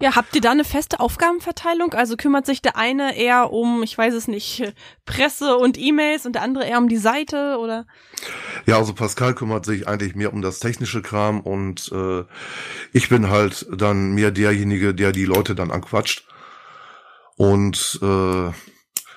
Ja, 0.00 0.14
habt 0.14 0.34
ihr 0.34 0.40
da 0.40 0.50
eine 0.50 0.64
feste 0.64 1.00
Aufgabenverteilung? 1.00 1.94
Also 1.94 2.16
kümmert 2.16 2.46
sich 2.46 2.60
der 2.60 2.76
eine 2.76 3.16
eher 3.16 3.52
um, 3.52 3.82
ich 3.82 3.96
weiß 3.96 4.14
es 4.14 4.28
nicht, 4.28 4.72
Presse 5.04 5.56
und 5.56 5.78
E-Mails 5.78 6.26
und 6.26 6.34
der 6.34 6.42
andere 6.42 6.66
eher 6.66 6.78
um 6.78 6.88
die 6.88 6.96
Seite 6.96 7.58
oder? 7.58 7.86
Ja, 8.66 8.76
also 8.76 8.92
Pascal 8.92 9.34
kümmert 9.34 9.64
sich 9.64 9.88
eigentlich 9.88 10.14
mehr 10.14 10.32
um 10.32 10.42
das 10.42 10.58
technische 10.58 11.02
Kram 11.02 11.40
und 11.40 11.90
äh, 11.92 12.24
ich 12.92 13.08
bin 13.08 13.30
halt 13.30 13.66
dann 13.74 14.12
mehr 14.12 14.30
derjenige, 14.30 14.94
der 14.94 15.12
die 15.12 15.24
Leute 15.24 15.54
dann 15.54 15.70
anquatscht 15.70 16.26
und 17.36 17.98
äh, 18.02 18.50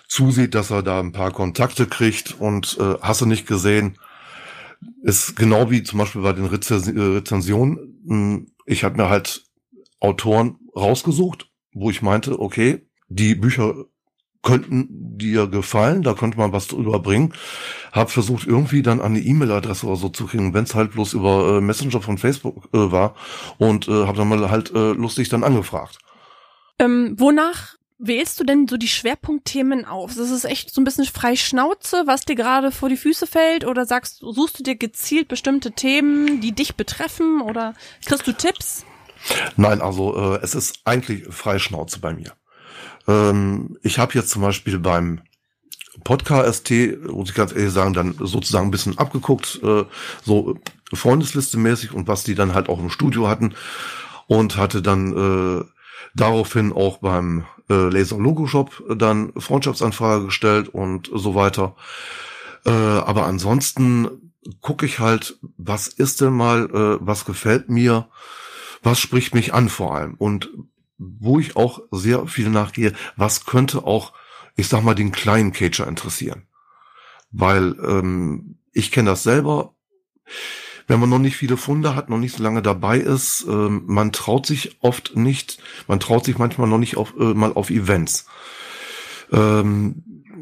zusieht, 0.09 0.55
dass 0.55 0.71
er 0.71 0.83
da 0.83 0.99
ein 0.99 1.13
paar 1.13 1.31
Kontakte 1.31 1.85
kriegt 1.85 2.35
und 2.39 2.77
äh, 2.79 2.95
hast 3.01 3.21
du 3.21 3.25
nicht 3.25 3.47
gesehen, 3.47 3.97
ist 5.03 5.35
genau 5.35 5.71
wie 5.71 5.83
zum 5.83 5.99
Beispiel 5.99 6.21
bei 6.21 6.33
den 6.33 6.45
Rezens 6.45 6.87
äh, 6.87 6.99
Rezensionen. 6.99 8.01
mh, 8.03 8.41
Ich 8.65 8.83
habe 8.83 8.97
mir 8.97 9.09
halt 9.09 9.45
Autoren 9.99 10.57
rausgesucht, 10.75 11.49
wo 11.73 11.89
ich 11.89 12.01
meinte, 12.01 12.39
okay, 12.39 12.87
die 13.07 13.35
Bücher 13.35 13.85
könnten 14.41 14.87
dir 15.17 15.47
gefallen, 15.47 16.01
da 16.01 16.13
könnte 16.13 16.37
man 16.37 16.53
was 16.53 16.67
drüber 16.67 16.99
bringen. 16.99 17.33
Hab 17.91 18.09
versucht 18.09 18.47
irgendwie 18.47 18.81
dann 18.81 19.01
an 19.01 19.13
die 19.13 19.27
E-Mail-Adresse 19.27 19.85
oder 19.85 19.97
so 19.97 20.09
zu 20.09 20.27
kriegen, 20.27 20.53
wenn 20.53 20.63
es 20.63 20.75
halt 20.75 20.93
bloß 20.93 21.13
über 21.13 21.57
äh, 21.57 21.61
Messenger 21.61 22.01
von 22.01 22.17
Facebook 22.17 22.69
äh, 22.73 22.91
war 22.91 23.15
und 23.57 23.87
äh, 23.89 24.05
habe 24.05 24.17
dann 24.17 24.29
mal 24.29 24.49
halt 24.49 24.71
äh, 24.73 24.93
lustig 24.93 25.27
dann 25.29 25.43
angefragt. 25.43 25.99
Ähm, 26.79 27.15
wonach 27.17 27.75
wählst 27.99 28.39
du 28.39 28.45
denn 28.45 28.67
so 28.67 28.77
die 28.77 28.87
Schwerpunktthemen 28.87 29.85
auf? 29.85 30.15
Das 30.15 30.31
ist 30.31 30.45
echt 30.45 30.73
so 30.73 30.81
ein 30.81 30.85
bisschen 30.85 31.05
frei 31.05 31.35
Schnauze, 31.35 32.03
was 32.05 32.21
dir 32.21 32.35
gerade 32.35 32.71
vor 32.71 32.89
die 32.89 32.97
Füße 32.97 33.27
fällt 33.27 33.65
oder 33.65 33.85
sagst, 33.85 34.19
suchst 34.19 34.59
du 34.59 34.63
dir 34.63 34.75
gezielt 34.75 35.27
bestimmte 35.27 35.73
Themen, 35.73 36.41
die 36.41 36.53
dich 36.53 36.75
betreffen 36.75 37.41
oder 37.41 37.73
kriegst 38.05 38.25
du 38.25 38.31
Tipps? 38.31 38.85
Nein, 39.57 39.81
also 39.81 40.15
äh, 40.15 40.39
es 40.41 40.55
ist 40.55 40.79
eigentlich 40.85 41.25
Freischnauze 41.29 41.99
bei 41.99 42.13
mir. 42.13 42.33
Ähm, 43.07 43.77
ich 43.83 43.99
habe 43.99 44.13
jetzt 44.13 44.29
zum 44.29 44.41
Beispiel 44.41 44.79
beim 44.79 45.21
Podcast, 46.05 46.71
muss 46.71 47.29
ich 47.29 47.35
ganz 47.35 47.51
ehrlich 47.51 47.73
sagen, 47.73 47.93
dann 47.93 48.15
sozusagen 48.17 48.67
ein 48.67 48.71
bisschen 48.71 48.97
abgeguckt, 48.97 49.59
äh, 49.61 49.83
so 50.23 50.57
Freundesliste 50.93 51.57
mäßig 51.57 51.93
und 51.93 52.07
was 52.07 52.23
die 52.23 52.35
dann 52.35 52.53
halt 52.53 52.69
auch 52.69 52.79
im 52.79 52.89
Studio 52.89 53.27
hatten 53.27 53.55
und 54.27 54.55
hatte 54.55 54.81
dann 54.81 55.11
äh, 55.11 55.78
daraufhin 56.13 56.73
auch 56.73 56.97
beim 56.97 57.45
äh, 57.69 57.89
Laser 57.89 58.17
Logo 58.17 58.47
Shop 58.47 58.83
dann 58.95 59.33
Freundschaftsanfrage 59.37 60.25
gestellt 60.25 60.69
und 60.69 61.09
so 61.13 61.35
weiter. 61.35 61.75
Äh, 62.65 62.71
aber 62.71 63.25
ansonsten 63.25 64.33
gucke 64.61 64.85
ich 64.85 64.99
halt, 64.99 65.37
was 65.57 65.87
ist 65.87 66.21
denn 66.21 66.33
mal, 66.33 66.65
äh, 66.65 66.97
was 67.05 67.25
gefällt 67.25 67.69
mir, 67.69 68.09
was 68.81 68.99
spricht 68.99 69.33
mich 69.35 69.53
an 69.53 69.69
vor 69.69 69.95
allem 69.95 70.15
und 70.15 70.49
wo 70.97 71.39
ich 71.39 71.55
auch 71.55 71.81
sehr 71.91 72.27
viel 72.27 72.49
nachgehe, 72.49 72.93
was 73.15 73.45
könnte 73.45 73.85
auch, 73.85 74.13
ich 74.55 74.67
sag 74.67 74.83
mal, 74.83 74.95
den 74.95 75.11
kleinen 75.11 75.53
Cager 75.53 75.87
interessieren. 75.87 76.47
Weil 77.31 77.75
ähm, 77.81 78.57
ich 78.73 78.91
kenne 78.91 79.11
das 79.11 79.23
selber, 79.23 79.73
wenn 80.89 80.99
man 80.99 81.09
noch 81.09 81.19
nicht 81.19 81.37
viele 81.37 81.55
Funde 81.55 81.95
hat, 81.95 82.09
noch 82.09 82.17
nicht 82.17 82.35
so 82.35 82.43
lange 82.43 82.63
dabei 82.63 82.97
ist, 82.97 83.45
ähm, 83.47 83.83
man 83.85 84.11
traut 84.11 84.47
sich 84.47 84.77
oft 84.81 85.15
nicht, 85.15 85.59
man 85.87 85.99
traut 85.99 86.25
sich 86.25 86.39
manchmal 86.39 86.67
noch 86.67 86.79
nicht 86.79 86.97
auf, 86.97 87.13
äh, 87.17 87.35
mal 87.35 87.53
auf 87.53 87.69
Events. 87.69 88.25
Ähm, 89.31 90.33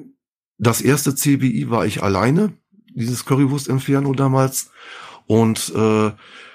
das 0.57 0.79
erste 0.79 1.13
CBI 1.13 1.69
war 1.69 1.85
ich 1.85 2.01
alleine, 2.01 2.53
dieses 2.95 3.25
Currywurst 3.25 3.67
Inferno 3.67 4.13
damals. 4.13 4.71
Und 5.25 5.73
äh, 5.75 6.11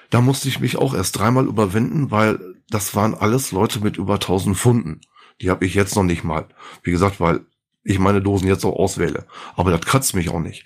da 0.09 0.21
musste 0.21 0.47
ich 0.47 0.59
mich 0.59 0.77
auch 0.77 0.95
erst 0.95 1.19
dreimal 1.19 1.45
überwinden, 1.45 2.09
weil 2.09 2.39
das 2.69 2.95
waren 2.95 3.13
alles 3.13 3.51
Leute 3.51 3.79
mit 3.79 3.97
über 3.97 4.15
1000 4.15 4.57
Funden. 4.57 5.01
Die 5.39 5.51
habe 5.51 5.65
ich 5.65 5.75
jetzt 5.75 5.95
noch 5.95 6.03
nicht 6.03 6.23
mal. 6.23 6.47
Wie 6.81 6.91
gesagt, 6.91 7.19
weil 7.19 7.41
ich 7.83 7.99
meine 7.99 8.23
Dosen 8.23 8.47
jetzt 8.47 8.65
auch 8.65 8.75
auswähle. 8.75 9.27
Aber 9.55 9.69
das 9.69 9.81
kratzt 9.81 10.15
mich 10.15 10.29
auch 10.29 10.39
nicht. 10.39 10.65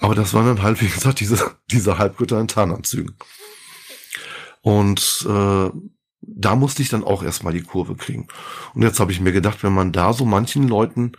Aber 0.00 0.14
das 0.14 0.34
waren 0.34 0.46
dann 0.46 0.62
halt, 0.62 0.80
wie 0.80 0.88
gesagt, 0.88 1.20
diese, 1.20 1.56
diese 1.70 1.98
Halbgötter 1.98 2.40
in 2.40 2.48
Tarnanzügen. 2.48 3.16
Und 4.60 5.26
äh, 5.28 5.70
da 6.20 6.56
musste 6.56 6.82
ich 6.82 6.88
dann 6.88 7.04
auch 7.04 7.22
erstmal 7.22 7.52
die 7.52 7.62
Kurve 7.62 7.96
kriegen. 7.96 8.28
Und 8.74 8.82
jetzt 8.82 9.00
habe 9.00 9.12
ich 9.12 9.20
mir 9.20 9.32
gedacht, 9.32 9.62
wenn 9.62 9.74
man 9.74 9.92
da 9.92 10.12
so 10.12 10.24
manchen 10.24 10.68
Leuten 10.68 11.12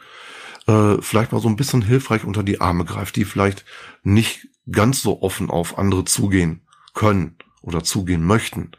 äh, 0.68 0.98
vielleicht 1.00 1.32
mal 1.32 1.42
so 1.42 1.48
ein 1.48 1.56
bisschen 1.56 1.82
hilfreich 1.82 2.24
unter 2.24 2.44
die 2.44 2.62
Arme 2.62 2.86
greift, 2.86 3.16
die 3.16 3.26
vielleicht 3.26 3.66
nicht 4.04 4.48
ganz 4.72 5.02
so 5.02 5.22
offen 5.22 5.50
auf 5.50 5.78
andere 5.78 6.06
zugehen 6.06 6.66
können 6.94 7.38
oder 7.62 7.84
zugehen 7.84 8.24
möchten 8.24 8.72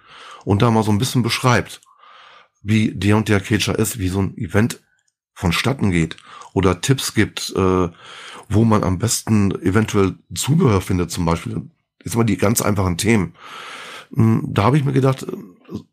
und 0.45 0.63
da 0.63 0.71
mal 0.71 0.83
so 0.83 0.91
ein 0.91 0.99
bisschen 0.99 1.23
beschreibt, 1.23 1.81
wie 2.63 2.93
der 2.93 3.17
und 3.17 3.29
der 3.29 3.41
Cager 3.41 3.79
ist, 3.79 3.99
wie 3.99 4.09
so 4.09 4.21
ein 4.21 4.37
Event 4.37 4.81
vonstatten 5.35 5.91
geht 5.91 6.17
oder 6.55 6.81
Tipps 6.81 7.15
gibt, 7.15 7.53
äh, 7.55 7.89
wo 8.49 8.65
man 8.65 8.85
am 8.85 8.99
besten 8.99 9.51
eventuell 9.63 10.17
Zubehör 10.35 10.81
findet, 10.81 11.11
zum 11.11 11.25
Beispiel. 11.25 11.63
Jetzt 12.05 12.17
mal 12.17 12.25
die 12.25 12.37
ganz 12.37 12.63
einfachen 12.63 12.97
Themen. 12.97 13.35
Hm, 14.15 14.45
da 14.49 14.65
habe 14.65 14.79
ich 14.79 14.85
mir 14.85 14.93
gedacht, 14.93 15.23
äh, 15.23 15.27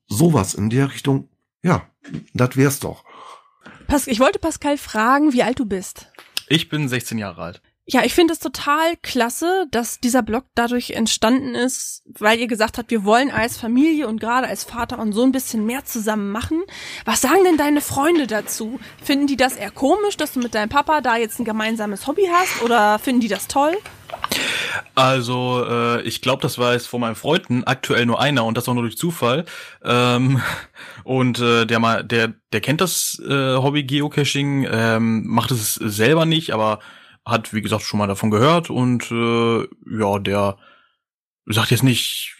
sowas 0.07 0.53
in 0.53 0.69
der 0.69 0.91
Richtung, 0.91 1.29
ja, 1.63 1.87
das 2.33 2.55
wär's 2.55 2.79
doch. 2.79 3.03
Pas 3.87 4.07
ich 4.07 4.19
wollte 4.19 4.39
Pascal 4.39 4.77
fragen, 4.77 5.33
wie 5.33 5.43
alt 5.43 5.59
du 5.59 5.65
bist. 5.65 6.11
Ich 6.47 6.69
bin 6.69 6.87
16 6.87 7.17
Jahre 7.17 7.41
alt. 7.41 7.61
Ja, 7.85 8.03
ich 8.05 8.13
finde 8.13 8.31
es 8.31 8.39
total 8.39 8.95
klasse, 9.01 9.65
dass 9.71 9.99
dieser 9.99 10.21
Blog 10.21 10.45
dadurch 10.55 10.91
entstanden 10.91 11.53
ist, 11.53 12.01
weil 12.17 12.39
ihr 12.39 12.47
gesagt 12.47 12.77
habt, 12.77 12.91
wir 12.91 13.03
wollen 13.03 13.29
als 13.29 13.57
Familie 13.57 14.07
und 14.07 14.21
gerade 14.21 14.47
als 14.47 14.63
Vater 14.63 14.99
und 14.99 15.11
so 15.11 15.23
ein 15.23 15.33
bisschen 15.33 15.65
mehr 15.65 15.83
zusammen 15.83 16.31
machen. 16.31 16.61
Was 17.03 17.19
sagen 17.19 17.43
denn 17.43 17.57
deine 17.57 17.81
Freunde 17.81 18.25
dazu? 18.25 18.79
Finden 19.03 19.27
die 19.27 19.35
das 19.35 19.57
eher 19.57 19.71
komisch, 19.71 20.15
dass 20.15 20.31
du 20.31 20.39
mit 20.39 20.55
deinem 20.55 20.69
Papa 20.69 21.01
da 21.01 21.17
jetzt 21.17 21.39
ein 21.39 21.45
gemeinsames 21.45 22.07
Hobby 22.07 22.29
hast 22.31 22.61
oder 22.61 22.99
finden 22.99 23.19
die 23.19 23.27
das 23.27 23.47
toll? 23.49 23.75
Also, 24.95 25.65
äh, 25.67 26.01
ich 26.03 26.21
glaube, 26.21 26.41
das 26.41 26.57
war 26.57 26.73
jetzt 26.73 26.87
von 26.87 27.01
meinen 27.01 27.15
Freunden 27.15 27.65
aktuell 27.65 28.05
nur 28.05 28.21
einer 28.21 28.45
und 28.45 28.57
das 28.57 28.69
auch 28.69 28.73
nur 28.75 28.83
durch 28.83 28.97
Zufall. 28.97 29.43
Ähm, 29.83 30.41
und 31.03 31.39
äh, 31.39 31.65
der 31.65 31.79
mal, 31.79 32.03
der, 32.05 32.33
der 32.53 32.61
kennt 32.61 32.79
das 32.79 33.21
äh, 33.27 33.57
Hobby 33.57 33.83
Geocaching, 33.83 34.67
ähm, 34.71 35.27
macht 35.27 35.51
es 35.51 35.75
selber 35.75 36.25
nicht, 36.25 36.51
aber 36.53 36.79
hat, 37.25 37.53
wie 37.53 37.61
gesagt, 37.61 37.83
schon 37.83 37.99
mal 37.99 38.07
davon 38.07 38.31
gehört 38.31 38.69
und 38.69 39.09
äh, 39.11 39.67
ja, 39.97 40.19
der 40.19 40.57
sagt 41.45 41.71
jetzt 41.71 41.83
nicht, 41.83 42.35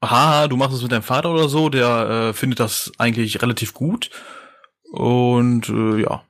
aha, 0.00 0.48
du 0.48 0.56
machst 0.56 0.74
es 0.74 0.82
mit 0.82 0.92
deinem 0.92 1.02
Vater 1.02 1.30
oder 1.30 1.48
so, 1.48 1.68
der 1.68 2.08
äh, 2.08 2.32
findet 2.32 2.60
das 2.60 2.92
eigentlich 2.98 3.40
relativ 3.42 3.72
gut. 3.72 4.10
Und 4.92 5.68
äh, 5.68 6.02
ja, 6.02 6.24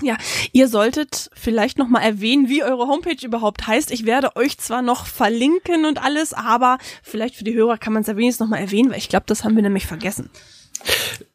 ja, 0.00 0.16
ihr 0.52 0.68
solltet 0.68 1.28
vielleicht 1.34 1.76
noch 1.76 1.88
mal 1.88 2.00
erwähnen, 2.00 2.48
wie 2.48 2.62
eure 2.62 2.86
Homepage 2.86 3.24
überhaupt 3.24 3.66
heißt. 3.66 3.90
Ich 3.90 4.06
werde 4.06 4.36
euch 4.36 4.56
zwar 4.58 4.80
noch 4.80 5.06
verlinken 5.06 5.86
und 5.86 6.02
alles, 6.02 6.32
aber 6.34 6.78
vielleicht 7.02 7.34
für 7.34 7.42
die 7.42 7.54
Hörer 7.54 7.78
kann 7.78 7.92
man 7.92 8.02
es 8.02 8.08
ja 8.08 8.16
wenigstens 8.16 8.46
noch 8.46 8.50
mal 8.50 8.60
erwähnen, 8.60 8.90
weil 8.90 8.98
ich 8.98 9.08
glaube, 9.08 9.26
das 9.26 9.42
haben 9.42 9.56
wir 9.56 9.62
nämlich 9.62 9.86
vergessen. 9.86 10.30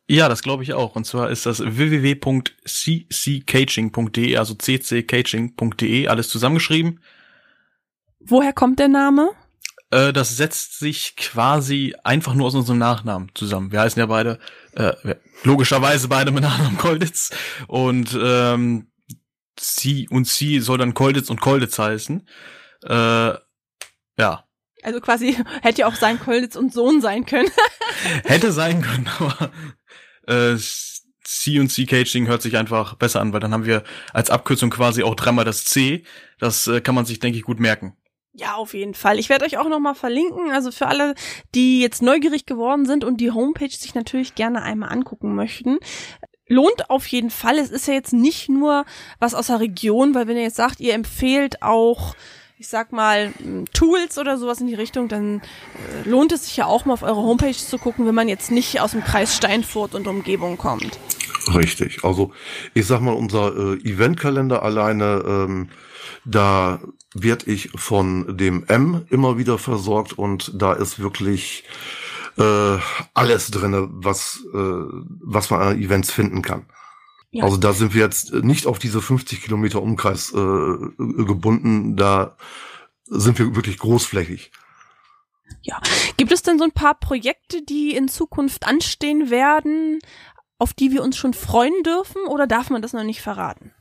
Ja, 0.08 0.30
das 0.30 0.44
glaube 0.44 0.64
ich 0.64 0.74
auch. 0.74 0.96
Und 0.96 1.06
zwar 1.06 1.30
ist 1.30 1.46
das 1.46 1.60
www.cccaging.de, 1.60 4.38
also 4.38 4.56
cccaging.de, 4.56 6.08
alles 6.08 6.30
zusammengeschrieben. 6.30 7.02
Woher 8.20 8.54
kommt 8.54 8.80
der 8.80 8.88
Name? 8.90 9.32
Äh, 9.92 10.12
das 10.12 10.36
setzt 10.38 10.80
sich 10.80 11.16
quasi 11.16 11.96
einfach 12.04 12.34
nur 12.34 12.48
aus 12.48 12.56
unserem 12.56 12.80
Nachnamen 12.80 13.30
zusammen. 13.36 13.72
Wir 13.72 13.82
heißen 13.82 14.00
ja 14.00 14.08
beide 14.08 14.40
äh, 14.74 14.94
logischerweise 15.44 16.08
beide 16.08 16.32
mit 16.32 16.42
Nachnamen 16.44 16.78
Kolditz 16.78 17.30
und 17.68 18.18
ähm, 18.20 18.88
sie 19.60 20.08
und 20.10 20.28
sie 20.28 20.60
soll 20.60 20.80
dann 20.80 20.94
Kolditz 20.94 21.30
und 21.30 21.42
Kolditz 21.42 21.78
heißen. 21.78 22.28
Äh, 22.84 23.34
ja. 24.18 24.43
Also 24.84 25.00
quasi 25.00 25.38
hätte 25.62 25.82
ja 25.82 25.88
auch 25.88 25.96
sein 25.96 26.20
Kolditz 26.20 26.56
und 26.56 26.74
Sohn 26.74 27.02
sein 27.02 27.26
können. 27.26 27.50
hätte 28.26 28.52
sein 28.52 28.82
können, 28.82 29.10
aber 29.20 29.52
äh, 30.28 30.58
C 31.24 31.60
und 31.60 31.70
C 31.70 31.86
Caging 31.86 32.28
hört 32.28 32.42
sich 32.42 32.58
einfach 32.58 32.96
besser 32.96 33.22
an, 33.22 33.34
weil 33.34 33.40
dann 33.40 33.54
haben 33.54 33.66
wir 33.66 33.84
als 34.14 34.30
Abkürzung 34.30 34.70
quasi 34.70 35.04
auch 35.04 35.16
dreimal 35.16 35.46
das 35.46 35.66
C. 35.66 36.04
Das 36.40 36.68
äh, 36.68 36.82
kann 36.82 36.96
man 36.96 37.06
sich, 37.06 37.20
denke 37.20 37.38
ich, 37.38 37.44
gut 37.44 37.60
merken. 37.60 37.96
Ja, 38.36 38.56
auf 38.56 38.74
jeden 38.74 38.96
Fall. 38.96 39.20
Ich 39.20 39.30
werde 39.30 39.46
euch 39.46 39.58
auch 39.58 39.70
nochmal 39.70 39.94
verlinken. 39.94 40.52
Also 40.52 40.72
für 40.72 40.88
alle, 40.88 41.14
die 41.54 41.82
jetzt 41.82 42.02
neugierig 42.02 42.46
geworden 42.46 42.86
sind 42.86 43.04
und 43.04 43.18
die 43.18 43.32
Homepage 43.32 43.70
sich 43.70 43.94
natürlich 43.94 44.34
gerne 44.34 44.64
einmal 44.64 44.92
angucken 44.92 45.36
möchten. 45.36 45.78
Lohnt 46.48 46.90
auf 46.90 47.08
jeden 47.08 47.30
Fall. 47.30 47.60
Es 47.60 47.70
ist 47.70 47.88
ja 47.88 47.94
jetzt 47.94 48.12
nicht 48.12 48.50
nur 48.50 48.86
was 49.20 49.36
aus 49.36 49.48
der 49.48 49.60
Region, 49.60 50.16
weil 50.16 50.28
wenn 50.28 50.36
ihr 50.36 50.44
jetzt 50.44 50.58
sagt, 50.58 50.80
ihr 50.80 50.94
empfehlt 50.94 51.62
auch 51.62 52.16
ich 52.64 52.70
sag 52.70 52.94
mal, 52.94 53.34
Tools 53.74 54.18
oder 54.18 54.38
sowas 54.38 54.62
in 54.62 54.68
die 54.68 54.74
Richtung, 54.74 55.10
dann 55.10 55.42
äh, 55.42 56.10
lohnt 56.10 56.32
es 56.32 56.46
sich 56.46 56.56
ja 56.56 56.66
auch 56.66 56.86
mal 56.86 56.94
auf 56.94 57.04
eure 57.04 57.18
Homepage 57.18 57.52
zu 57.52 57.78
gucken, 57.78 58.08
wenn 58.08 58.16
man 58.16 58.30
jetzt 58.30 58.52
nicht 58.52 58.80
aus 58.80 58.92
dem 58.92 59.04
Kreis 59.04 59.36
Steinfurt 59.36 59.94
und 59.94 60.08
Umgebung 60.08 60.58
kommt. 60.58 60.98
Richtig. 61.54 62.06
Also 62.06 62.32
ich 62.74 62.88
sag 62.88 63.02
mal, 63.02 63.12
unser 63.12 63.54
äh, 63.54 63.74
Eventkalender 63.84 64.64
alleine 64.64 65.24
ähm, 65.28 65.70
da 66.24 66.80
werde 67.14 67.52
ich 67.52 67.70
von 67.76 68.38
dem 68.38 68.64
M 68.70 69.06
immer 69.10 69.38
wieder 69.38 69.58
versorgt 69.58 70.14
und 70.14 70.54
da 70.56 70.72
ist 70.72 71.00
wirklich 71.00 71.66
äh, 72.38 72.78
alles 73.14 73.52
drinne, 73.52 73.90
was, 73.92 74.40
äh, 74.54 74.58
was 75.22 75.50
man 75.50 75.62
an 75.62 75.82
Events 75.82 76.12
finden 76.12 76.42
kann. 76.42 76.66
Ja. 77.34 77.46
Also 77.46 77.58
da 77.58 77.74
sind 77.74 77.96
wir 77.96 78.02
jetzt 78.02 78.32
nicht 78.32 78.68
auf 78.68 78.78
diese 78.78 79.02
50 79.02 79.42
Kilometer 79.42 79.82
Umkreis 79.82 80.32
äh, 80.32 80.36
gebunden, 80.38 81.96
da 81.96 82.38
sind 83.06 83.40
wir 83.40 83.56
wirklich 83.56 83.80
großflächig. 83.80 84.52
Ja, 85.64 85.82
gibt 86.16 86.32
es 86.32 86.44
denn 86.44 86.60
so 86.60 86.64
ein 86.64 86.72
paar 86.72 86.94
Projekte, 86.94 87.64
die 87.64 87.96
in 87.96 88.08
Zukunft 88.08 88.68
anstehen 88.68 89.32
werden, 89.32 89.98
auf 90.60 90.76
die 90.76 90.92
wir 90.92 91.02
uns 91.02 91.18
schon 91.18 91.34
freuen 91.34 91.82
dürfen 91.84 92.22
oder 92.28 92.46
darf 92.46 92.70
man 92.70 92.84
das 92.84 92.94
noch 92.94 93.04
nicht 93.04 93.22
verraten? 93.22 93.74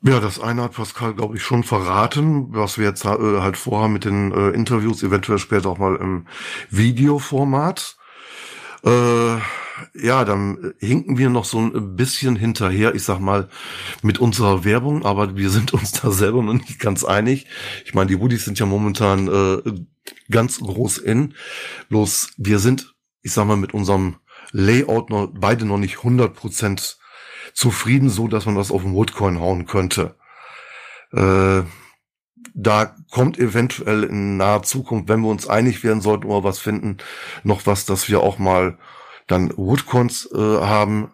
Ja, 0.00 0.20
das 0.20 0.40
eine 0.40 0.62
hat 0.62 0.72
Pascal, 0.72 1.12
glaube 1.12 1.36
ich, 1.36 1.42
schon 1.42 1.64
verraten, 1.64 2.54
was 2.54 2.78
wir 2.78 2.86
jetzt 2.86 3.04
äh, 3.04 3.08
halt 3.08 3.58
vorhaben 3.58 3.92
mit 3.92 4.06
den 4.06 4.32
äh, 4.32 4.50
Interviews, 4.50 5.02
eventuell 5.02 5.38
später 5.38 5.68
auch 5.68 5.78
mal 5.78 5.96
im 5.96 6.26
Videoformat. 6.70 7.98
Äh, 8.84 9.38
ja, 9.94 10.24
dann 10.24 10.74
hinken 10.78 11.18
wir 11.18 11.30
noch 11.30 11.44
so 11.44 11.58
ein 11.58 11.96
bisschen 11.96 12.36
hinterher, 12.36 12.94
ich 12.94 13.02
sag 13.02 13.18
mal, 13.18 13.48
mit 14.02 14.18
unserer 14.18 14.64
Werbung, 14.64 15.04
aber 15.04 15.36
wir 15.36 15.50
sind 15.50 15.72
uns 15.72 15.92
da 15.92 16.10
selber 16.10 16.42
noch 16.42 16.54
nicht 16.54 16.78
ganz 16.78 17.04
einig. 17.04 17.46
Ich 17.84 17.94
meine, 17.94 18.08
die 18.08 18.20
Woodies 18.20 18.44
sind 18.44 18.58
ja 18.58 18.66
momentan 18.66 19.28
äh, 19.28 19.72
ganz 20.30 20.60
groß 20.60 20.98
in. 20.98 21.34
Bloß 21.88 22.32
wir 22.36 22.58
sind, 22.58 22.94
ich 23.22 23.32
sag 23.32 23.46
mal, 23.46 23.56
mit 23.56 23.74
unserem 23.74 24.16
Layout 24.52 25.10
noch 25.10 25.28
beide 25.34 25.64
noch 25.64 25.78
nicht 25.78 25.98
100 25.98 26.34
Prozent 26.34 26.98
zufrieden, 27.54 28.10
so 28.10 28.28
dass 28.28 28.46
man 28.46 28.56
das 28.56 28.70
auf 28.70 28.82
den 28.82 28.94
Woodcoin 28.94 29.40
hauen 29.40 29.66
könnte. 29.66 30.16
Äh, 31.12 31.62
da 32.54 32.94
kommt 33.10 33.38
eventuell 33.38 34.04
in 34.04 34.36
naher 34.36 34.62
Zukunft, 34.62 35.08
wenn 35.08 35.20
wir 35.20 35.28
uns 35.28 35.46
einig 35.46 35.82
werden 35.84 36.00
sollten 36.00 36.26
oder 36.26 36.44
was 36.44 36.58
finden, 36.58 36.98
noch 37.42 37.66
was, 37.66 37.86
dass 37.86 38.08
wir 38.08 38.20
auch 38.20 38.38
mal 38.38 38.78
dann 39.26 39.52
Woodcoins 39.56 40.28
äh, 40.32 40.38
haben. 40.38 41.12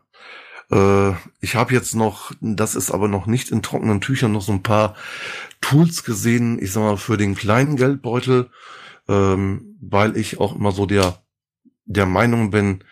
Äh, 0.71 1.13
ich 1.41 1.55
habe 1.55 1.75
jetzt 1.75 1.95
noch, 1.95 2.33
das 2.41 2.75
ist 2.75 2.91
aber 2.91 3.09
noch 3.09 3.27
nicht 3.27 3.51
in 3.51 3.63
trockenen 3.63 4.01
Tüchern, 4.01 4.33
noch 4.33 4.43
so 4.43 4.53
ein 4.53 4.63
paar 4.63 4.97
Tools 5.61 6.05
gesehen, 6.05 6.61
ich 6.61 6.73
sag 6.73 6.83
mal, 6.83 6.97
für 6.97 7.17
den 7.17 7.35
kleinen 7.35 7.77
Geldbeutel, 7.77 8.51
ähm, 9.09 9.77
weil 9.81 10.17
ich 10.17 10.41
auch 10.41 10.57
immer 10.57 10.73
so 10.73 10.87
der, 10.87 11.23
der 11.85 12.07
Meinung 12.07 12.51
bin, 12.51 12.85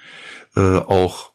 äh, 0.57 0.79
auch 0.79 1.33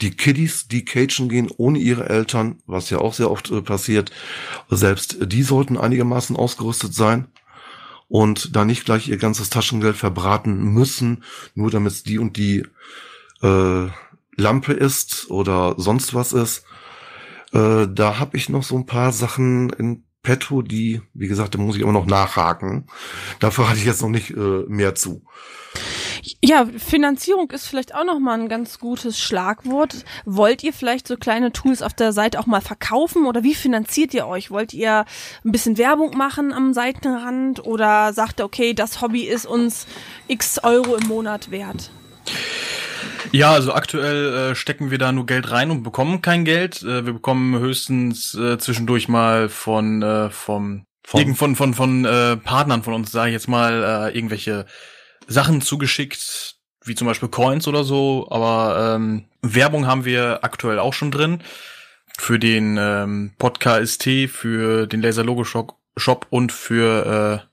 die 0.00 0.12
Kiddies, 0.12 0.68
die 0.68 0.84
Cagen 0.84 1.28
gehen 1.28 1.50
ohne 1.56 1.78
ihre 1.78 2.08
Eltern, 2.08 2.58
was 2.66 2.90
ja 2.90 2.98
auch 2.98 3.14
sehr 3.14 3.30
oft 3.30 3.50
äh, 3.50 3.62
passiert, 3.62 4.10
selbst 4.68 5.18
die 5.20 5.42
sollten 5.42 5.76
einigermaßen 5.76 6.36
ausgerüstet 6.36 6.94
sein 6.94 7.28
und 8.08 8.56
da 8.56 8.64
nicht 8.64 8.84
gleich 8.84 9.08
ihr 9.08 9.18
ganzes 9.18 9.50
Taschengeld 9.50 9.96
verbraten 9.96 10.72
müssen, 10.72 11.22
nur 11.54 11.70
damit 11.70 11.92
es 11.92 12.02
die 12.02 12.18
und 12.18 12.36
die 12.36 12.64
äh, 13.42 13.86
Lampe 14.36 14.72
ist 14.72 15.30
oder 15.30 15.74
sonst 15.76 16.14
was 16.14 16.32
ist. 16.32 16.64
Äh, 17.52 17.86
da 17.88 18.18
habe 18.18 18.36
ich 18.36 18.48
noch 18.48 18.62
so 18.62 18.76
ein 18.76 18.86
paar 18.86 19.12
Sachen 19.12 19.70
in 19.70 20.04
petto, 20.22 20.62
die, 20.62 21.00
wie 21.14 21.28
gesagt, 21.28 21.54
da 21.54 21.58
muss 21.58 21.76
ich 21.76 21.82
immer 21.82 21.92
noch 21.92 22.06
nachhaken. 22.06 22.86
Dafür 23.38 23.68
hatte 23.68 23.78
ich 23.78 23.86
jetzt 23.86 24.02
noch 24.02 24.08
nicht 24.08 24.30
äh, 24.30 24.64
mehr 24.66 24.94
zu. 24.94 25.22
Ja, 26.42 26.66
Finanzierung 26.76 27.50
ist 27.50 27.66
vielleicht 27.66 27.94
auch 27.94 28.04
noch 28.04 28.18
mal 28.18 28.38
ein 28.38 28.48
ganz 28.48 28.78
gutes 28.78 29.18
Schlagwort. 29.18 30.04
Wollt 30.24 30.62
ihr 30.62 30.72
vielleicht 30.72 31.06
so 31.06 31.16
kleine 31.16 31.52
Tools 31.52 31.82
auf 31.82 31.94
der 31.94 32.12
Seite 32.12 32.38
auch 32.40 32.46
mal 32.46 32.60
verkaufen 32.60 33.26
oder 33.26 33.42
wie 33.42 33.54
finanziert 33.54 34.14
ihr 34.14 34.26
euch? 34.26 34.50
Wollt 34.50 34.72
ihr 34.74 35.04
ein 35.44 35.52
bisschen 35.52 35.78
Werbung 35.78 36.16
machen 36.16 36.52
am 36.52 36.72
Seitenrand 36.72 37.64
oder 37.64 38.12
sagt 38.12 38.40
ihr, 38.40 38.44
okay, 38.44 38.74
das 38.74 39.00
Hobby 39.00 39.22
ist 39.22 39.46
uns 39.46 39.86
x 40.28 40.58
Euro 40.62 40.96
im 40.96 41.08
Monat 41.08 41.50
wert? 41.50 41.90
Ja, 43.32 43.52
also 43.52 43.72
aktuell 43.72 44.50
äh, 44.50 44.54
stecken 44.54 44.90
wir 44.90 44.98
da 44.98 45.12
nur 45.12 45.26
Geld 45.26 45.50
rein 45.50 45.70
und 45.70 45.82
bekommen 45.82 46.20
kein 46.20 46.44
Geld. 46.44 46.82
Äh, 46.82 47.06
wir 47.06 47.12
bekommen 47.12 47.58
höchstens 47.58 48.34
äh, 48.34 48.58
zwischendurch 48.58 49.08
mal 49.08 49.48
von 49.48 50.02
äh, 50.02 50.30
vom 50.30 50.86
von 51.04 51.34
von 51.34 51.56
von, 51.56 51.74
von 51.74 52.04
äh, 52.04 52.36
Partnern 52.36 52.82
von 52.82 52.94
uns, 52.94 53.12
sage 53.12 53.30
ich 53.30 53.34
jetzt 53.34 53.48
mal, 53.48 54.10
äh, 54.12 54.16
irgendwelche 54.16 54.66
Sachen 55.30 55.62
zugeschickt, 55.62 56.56
wie 56.84 56.94
zum 56.94 57.06
Beispiel 57.06 57.28
Coins 57.28 57.68
oder 57.68 57.84
so. 57.84 58.26
Aber 58.30 58.96
ähm, 58.96 59.24
Werbung 59.42 59.86
haben 59.86 60.04
wir 60.04 60.40
aktuell 60.42 60.78
auch 60.78 60.92
schon 60.92 61.10
drin 61.10 61.42
für 62.18 62.38
den 62.38 62.76
ähm, 62.78 63.32
Podcast, 63.38 64.02
für 64.02 64.86
den 64.86 65.00
Laser 65.00 65.24
Logo 65.24 65.44
Shop, 65.44 65.76
und 66.30 66.52
für 66.52 67.42
äh, 67.44 67.46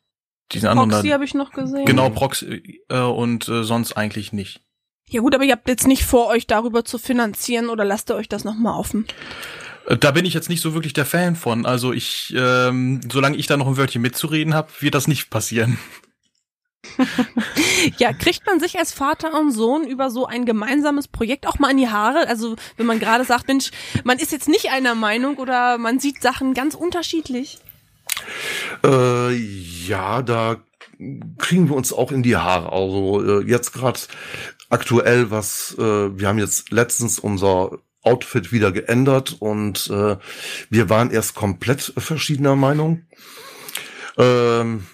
diesen 0.51 0.67
anderen. 0.67 0.89
Proxy 0.89 1.09
habe 1.09 1.23
ich 1.23 1.33
noch 1.33 1.51
gesehen. 1.51 1.85
Genau, 1.85 2.09
Proxy 2.09 2.81
äh, 2.89 2.99
und 2.99 3.47
äh, 3.47 3.63
sonst 3.63 3.93
eigentlich 3.93 4.33
nicht. 4.33 4.61
Ja 5.09 5.21
gut, 5.21 5.35
aber 5.35 5.45
ihr 5.45 5.53
habt 5.53 5.69
jetzt 5.69 5.87
nicht 5.87 6.03
vor, 6.03 6.27
euch 6.27 6.47
darüber 6.47 6.83
zu 6.83 6.97
finanzieren 6.97 7.69
oder 7.69 7.85
lasst 7.85 8.09
ihr 8.09 8.15
euch 8.15 8.27
das 8.27 8.43
nochmal 8.43 8.77
offen? 8.77 9.05
Äh, 9.87 9.97
da 9.97 10.11
bin 10.11 10.25
ich 10.25 10.33
jetzt 10.33 10.49
nicht 10.49 10.61
so 10.61 10.73
wirklich 10.73 10.93
der 10.93 11.05
Fan 11.05 11.35
von. 11.35 11.65
Also 11.65 11.93
ich, 11.93 12.33
ähm, 12.35 13.01
solange 13.09 13.37
ich 13.37 13.47
da 13.47 13.55
noch 13.55 13.67
ein 13.67 13.77
Wörtchen 13.77 14.01
mitzureden 14.01 14.53
habe, 14.53 14.69
wird 14.79 14.95
das 14.95 15.07
nicht 15.07 15.29
passieren. 15.29 15.77
ja, 17.97 18.13
kriegt 18.13 18.45
man 18.45 18.59
sich 18.59 18.77
als 18.77 18.91
Vater 18.91 19.39
und 19.39 19.51
Sohn 19.51 19.87
über 19.87 20.09
so 20.09 20.25
ein 20.25 20.45
gemeinsames 20.45 21.07
Projekt 21.07 21.47
auch 21.47 21.59
mal 21.59 21.71
in 21.71 21.77
die 21.77 21.89
Haare? 21.89 22.27
Also 22.27 22.55
wenn 22.77 22.85
man 22.85 22.99
gerade 22.99 23.23
sagt, 23.23 23.47
Mensch, 23.47 23.71
man 24.03 24.19
ist 24.19 24.31
jetzt 24.31 24.47
nicht 24.47 24.71
einer 24.71 24.95
Meinung 24.95 25.37
oder 25.37 25.77
man 25.77 25.99
sieht 25.99 26.21
Sachen 26.21 26.53
ganz 26.53 26.75
unterschiedlich. 26.75 27.59
Äh, 28.83 29.33
ja, 29.33 30.21
da 30.21 30.57
kriegen 31.37 31.69
wir 31.69 31.75
uns 31.75 31.93
auch 31.93 32.11
in 32.11 32.23
die 32.23 32.35
Haare. 32.35 32.71
Also 32.71 33.23
äh, 33.23 33.43
jetzt 33.45 33.73
gerade 33.73 33.99
aktuell, 34.69 35.31
was 35.31 35.75
äh, 35.77 35.81
wir 35.81 36.27
haben 36.27 36.39
jetzt 36.39 36.71
letztens 36.71 37.19
unser 37.19 37.79
Outfit 38.01 38.51
wieder 38.51 38.71
geändert 38.71 39.35
und 39.39 39.89
äh, 39.89 40.17
wir 40.69 40.89
waren 40.89 41.11
erst 41.11 41.35
komplett 41.35 41.93
verschiedener 41.97 42.55
Meinung. 42.55 43.03
Ähm, 44.17 44.85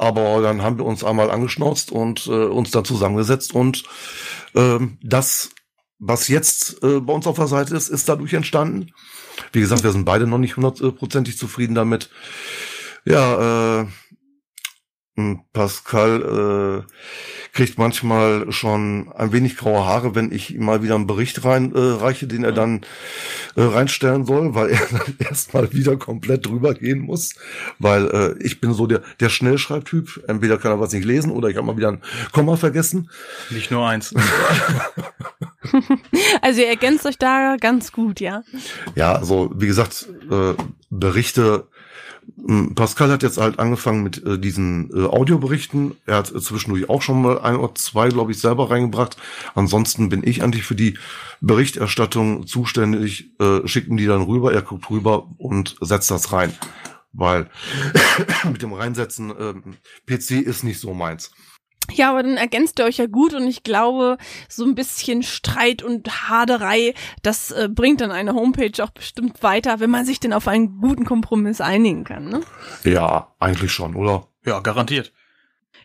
aber 0.00 0.40
dann 0.40 0.62
haben 0.62 0.78
wir 0.78 0.86
uns 0.86 1.04
einmal 1.04 1.30
angeschnauzt 1.30 1.92
und 1.92 2.26
äh, 2.26 2.30
uns 2.30 2.70
dann 2.70 2.86
zusammengesetzt 2.86 3.54
und 3.54 3.84
ähm, 4.54 4.96
das, 5.02 5.50
was 5.98 6.28
jetzt 6.28 6.82
äh, 6.82 7.00
bei 7.00 7.12
uns 7.12 7.26
auf 7.26 7.36
der 7.36 7.48
Seite 7.48 7.76
ist, 7.76 7.90
ist 7.90 8.08
dadurch 8.08 8.32
entstanden. 8.32 8.92
Wie 9.52 9.60
gesagt, 9.60 9.84
wir 9.84 9.92
sind 9.92 10.06
beide 10.06 10.26
noch 10.26 10.38
nicht 10.38 10.56
hundertprozentig 10.56 11.36
zufrieden 11.36 11.74
damit. 11.74 12.08
Ja, 13.04 13.82
äh, 13.82 13.86
Pascal 15.52 16.84
äh, 16.86 16.92
kriegt 17.52 17.78
manchmal 17.78 18.50
schon 18.52 19.12
ein 19.12 19.32
wenig 19.32 19.56
graue 19.56 19.84
Haare, 19.84 20.14
wenn 20.14 20.32
ich 20.32 20.54
ihm 20.54 20.64
mal 20.64 20.82
wieder 20.82 20.94
einen 20.94 21.06
Bericht 21.06 21.44
reinreiche, 21.44 22.26
äh, 22.26 22.28
den 22.28 22.44
er 22.44 22.52
dann 22.52 22.82
äh, 23.56 23.62
reinstellen 23.62 24.24
soll, 24.24 24.54
weil 24.54 24.70
er 24.70 24.86
dann 24.90 25.16
erstmal 25.18 25.72
wieder 25.72 25.96
komplett 25.96 26.46
drüber 26.46 26.74
gehen 26.74 27.00
muss, 27.00 27.34
weil 27.78 28.06
äh, 28.08 28.44
ich 28.44 28.60
bin 28.60 28.72
so 28.72 28.86
der 28.86 29.02
der 29.20 29.28
Schnellschreibtyp. 29.28 30.24
Entweder 30.26 30.58
kann 30.58 30.72
er 30.72 30.80
was 30.80 30.92
nicht 30.92 31.04
lesen 31.04 31.32
oder 31.32 31.48
ich 31.48 31.56
habe 31.56 31.66
mal 31.66 31.76
wieder 31.76 31.92
ein 31.92 32.02
Komma 32.32 32.56
vergessen. 32.56 33.10
Nicht 33.50 33.70
nur 33.70 33.86
eins. 33.86 34.14
also 36.42 36.60
ihr 36.60 36.68
ergänzt 36.68 37.06
euch 37.06 37.18
da 37.18 37.56
ganz 37.60 37.92
gut, 37.92 38.20
ja. 38.20 38.42
Ja, 38.94 39.14
also 39.14 39.50
wie 39.54 39.66
gesagt, 39.66 40.08
äh, 40.30 40.54
Berichte 40.90 41.64
hm, 41.64 41.79
Pascal 42.74 43.10
hat 43.10 43.22
jetzt 43.22 43.38
halt 43.38 43.58
angefangen 43.58 44.02
mit 44.02 44.24
äh, 44.24 44.38
diesen 44.38 44.90
äh, 44.94 45.06
Audioberichten. 45.06 45.96
Er 46.06 46.16
hat 46.16 46.34
äh, 46.34 46.40
zwischendurch 46.40 46.88
auch 46.88 47.02
schon 47.02 47.22
mal 47.22 47.40
ein 47.40 47.56
oder 47.56 47.74
zwei, 47.74 48.08
glaube 48.08 48.32
ich, 48.32 48.38
selber 48.38 48.70
reingebracht. 48.70 49.16
Ansonsten 49.54 50.08
bin 50.08 50.26
ich 50.26 50.42
eigentlich 50.42 50.64
für 50.64 50.74
die 50.74 50.98
Berichterstattung 51.40 52.46
zuständig, 52.46 53.30
äh, 53.40 53.66
schicken 53.66 53.96
die 53.96 54.06
dann 54.06 54.22
rüber, 54.22 54.52
er 54.52 54.62
guckt 54.62 54.90
rüber 54.90 55.28
und 55.38 55.76
setzt 55.80 56.10
das 56.10 56.32
rein. 56.32 56.52
Weil 57.12 57.50
mit 58.50 58.62
dem 58.62 58.72
Reinsetzen 58.72 59.30
äh, 59.30 59.54
PC 60.06 60.42
ist 60.42 60.64
nicht 60.64 60.80
so 60.80 60.94
meins. 60.94 61.32
Ja, 61.92 62.10
aber 62.10 62.22
dann 62.22 62.36
ergänzt 62.36 62.78
ihr 62.78 62.84
euch 62.84 62.98
ja 62.98 63.06
gut 63.06 63.34
und 63.34 63.46
ich 63.46 63.62
glaube, 63.62 64.16
so 64.48 64.64
ein 64.64 64.74
bisschen 64.74 65.22
Streit 65.22 65.82
und 65.82 66.28
Haderei, 66.28 66.94
das 67.22 67.50
äh, 67.50 67.68
bringt 67.68 68.00
dann 68.00 68.12
eine 68.12 68.34
Homepage 68.34 68.82
auch 68.82 68.90
bestimmt 68.90 69.42
weiter, 69.42 69.80
wenn 69.80 69.90
man 69.90 70.06
sich 70.06 70.20
denn 70.20 70.32
auf 70.32 70.46
einen 70.46 70.80
guten 70.80 71.04
Kompromiss 71.04 71.60
einigen 71.60 72.04
kann, 72.04 72.28
ne? 72.28 72.42
Ja, 72.84 73.34
eigentlich 73.40 73.72
schon, 73.72 73.96
oder? 73.96 74.28
Ja, 74.44 74.60
garantiert. 74.60 75.12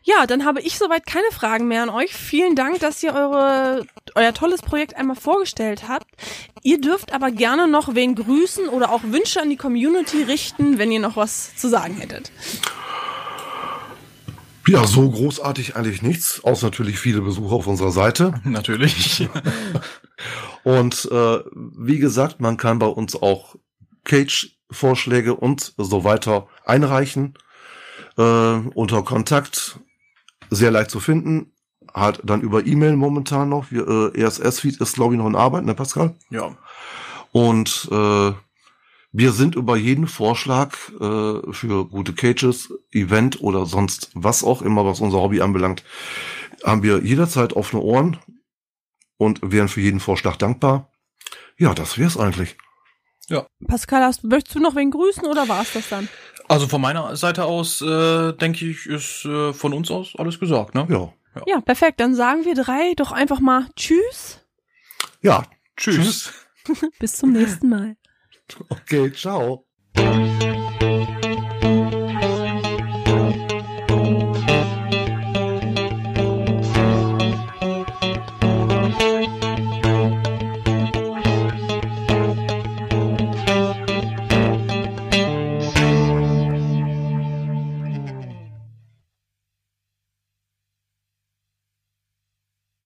Ja, 0.07 0.27
dann 0.27 0.45
habe 0.45 0.61
ich 0.61 0.77
soweit 0.77 1.07
keine 1.07 1.31
Fragen 1.31 1.67
mehr 1.67 1.81
an 1.81 1.89
euch. 1.89 2.13
Vielen 2.13 2.55
Dank, 2.55 2.79
dass 2.79 3.01
ihr 3.01 3.15
eure, 3.15 3.87
euer 4.13 4.33
tolles 4.35 4.61
Projekt 4.61 4.95
einmal 4.95 5.15
vorgestellt 5.15 5.87
habt. 5.87 6.05
Ihr 6.61 6.79
dürft 6.79 7.11
aber 7.11 7.31
gerne 7.31 7.67
noch 7.67 7.95
wen 7.95 8.13
grüßen 8.13 8.69
oder 8.69 8.91
auch 8.91 9.01
Wünsche 9.03 9.41
an 9.41 9.49
die 9.49 9.57
Community 9.57 10.21
richten, 10.21 10.77
wenn 10.77 10.91
ihr 10.91 10.99
noch 10.99 11.17
was 11.17 11.55
zu 11.55 11.69
sagen 11.69 11.97
hättet. 11.97 12.31
Ja, 14.67 14.85
so 14.87 15.09
großartig 15.09 15.75
eigentlich 15.75 16.01
nichts, 16.01 16.43
außer 16.43 16.67
natürlich 16.67 16.99
viele 16.99 17.21
Besucher 17.21 17.55
auf 17.55 17.67
unserer 17.67 17.91
Seite. 17.91 18.33
Natürlich. 18.43 19.27
und 20.63 21.07
äh, 21.11 21.39
wie 21.53 21.99
gesagt, 21.99 22.39
man 22.39 22.57
kann 22.57 22.79
bei 22.79 22.87
uns 22.87 23.15
auch 23.15 23.55
Cage-Vorschläge 24.05 25.35
und 25.35 25.73
so 25.77 26.03
weiter 26.03 26.47
einreichen. 26.65 27.35
Äh, 28.17 28.21
unter 28.21 29.03
Kontakt 29.03 29.79
sehr 30.49 30.71
leicht 30.71 30.91
zu 30.91 30.99
finden. 30.99 31.51
Halt 31.93 32.21
dann 32.23 32.41
über 32.41 32.65
E-Mail 32.65 32.95
momentan 32.95 33.49
noch. 33.49 33.71
Wir, 33.71 33.87
äh, 34.15 34.21
ESS-Feed 34.21 34.81
ist, 34.81 34.95
glaube 34.95 35.13
ich, 35.13 35.19
noch 35.19 35.27
in 35.27 35.35
Arbeit, 35.35 35.65
ne, 35.65 35.75
Pascal? 35.75 36.15
Ja. 36.29 36.55
Und 37.31 37.87
äh, 37.91 38.31
wir 39.17 39.31
sind 39.31 39.55
über 39.55 39.77
jeden 39.77 40.07
Vorschlag 40.07 40.75
äh, 40.99 41.53
für 41.53 41.87
gute 41.87 42.13
Cages, 42.13 42.73
Event 42.91 43.39
oder 43.39 43.65
sonst 43.65 44.09
was 44.13 44.43
auch 44.43 44.61
immer, 44.61 44.85
was 44.85 44.99
unser 44.99 45.19
Hobby 45.19 45.39
anbelangt, 45.39 45.83
haben 46.65 46.83
wir 46.83 47.01
jederzeit 47.01 47.53
offene 47.53 47.81
Ohren 47.81 48.19
und 49.15 49.39
wären 49.41 49.69
für 49.69 49.79
jeden 49.79 50.01
Vorschlag 50.01 50.35
dankbar. 50.35 50.91
Ja, 51.57 51.73
das 51.73 51.97
wär's 51.97 52.17
eigentlich. 52.17 52.57
Ja. 53.29 53.47
Pascal, 53.65 54.03
hast, 54.03 54.25
möchtest 54.25 54.55
du 54.55 54.59
noch 54.59 54.75
wen 54.75 54.91
grüßen 54.91 55.25
oder 55.25 55.47
war's 55.47 55.71
das 55.73 55.87
dann? 55.87 56.09
Also 56.49 56.67
von 56.67 56.81
meiner 56.81 57.15
Seite 57.15 57.45
aus, 57.45 57.81
äh, 57.81 58.33
denke 58.33 58.65
ich, 58.65 58.85
ist 58.85 59.23
äh, 59.23 59.53
von 59.53 59.73
uns 59.73 59.89
aus 59.91 60.13
alles 60.17 60.41
gesagt, 60.41 60.75
ne? 60.75 60.85
Ja. 60.89 61.13
ja. 61.35 61.43
Ja, 61.47 61.61
perfekt. 61.61 62.01
Dann 62.01 62.15
sagen 62.15 62.43
wir 62.43 62.53
drei 62.53 62.93
doch 62.95 63.13
einfach 63.13 63.39
mal 63.39 63.67
Tschüss. 63.77 64.41
Ja, 65.21 65.43
Tschüss. 65.77 66.33
Bis 66.99 67.15
zum 67.15 67.31
nächsten 67.31 67.69
Mal. 67.69 67.95
Okay, 68.71 69.09
ciao. 69.11 69.65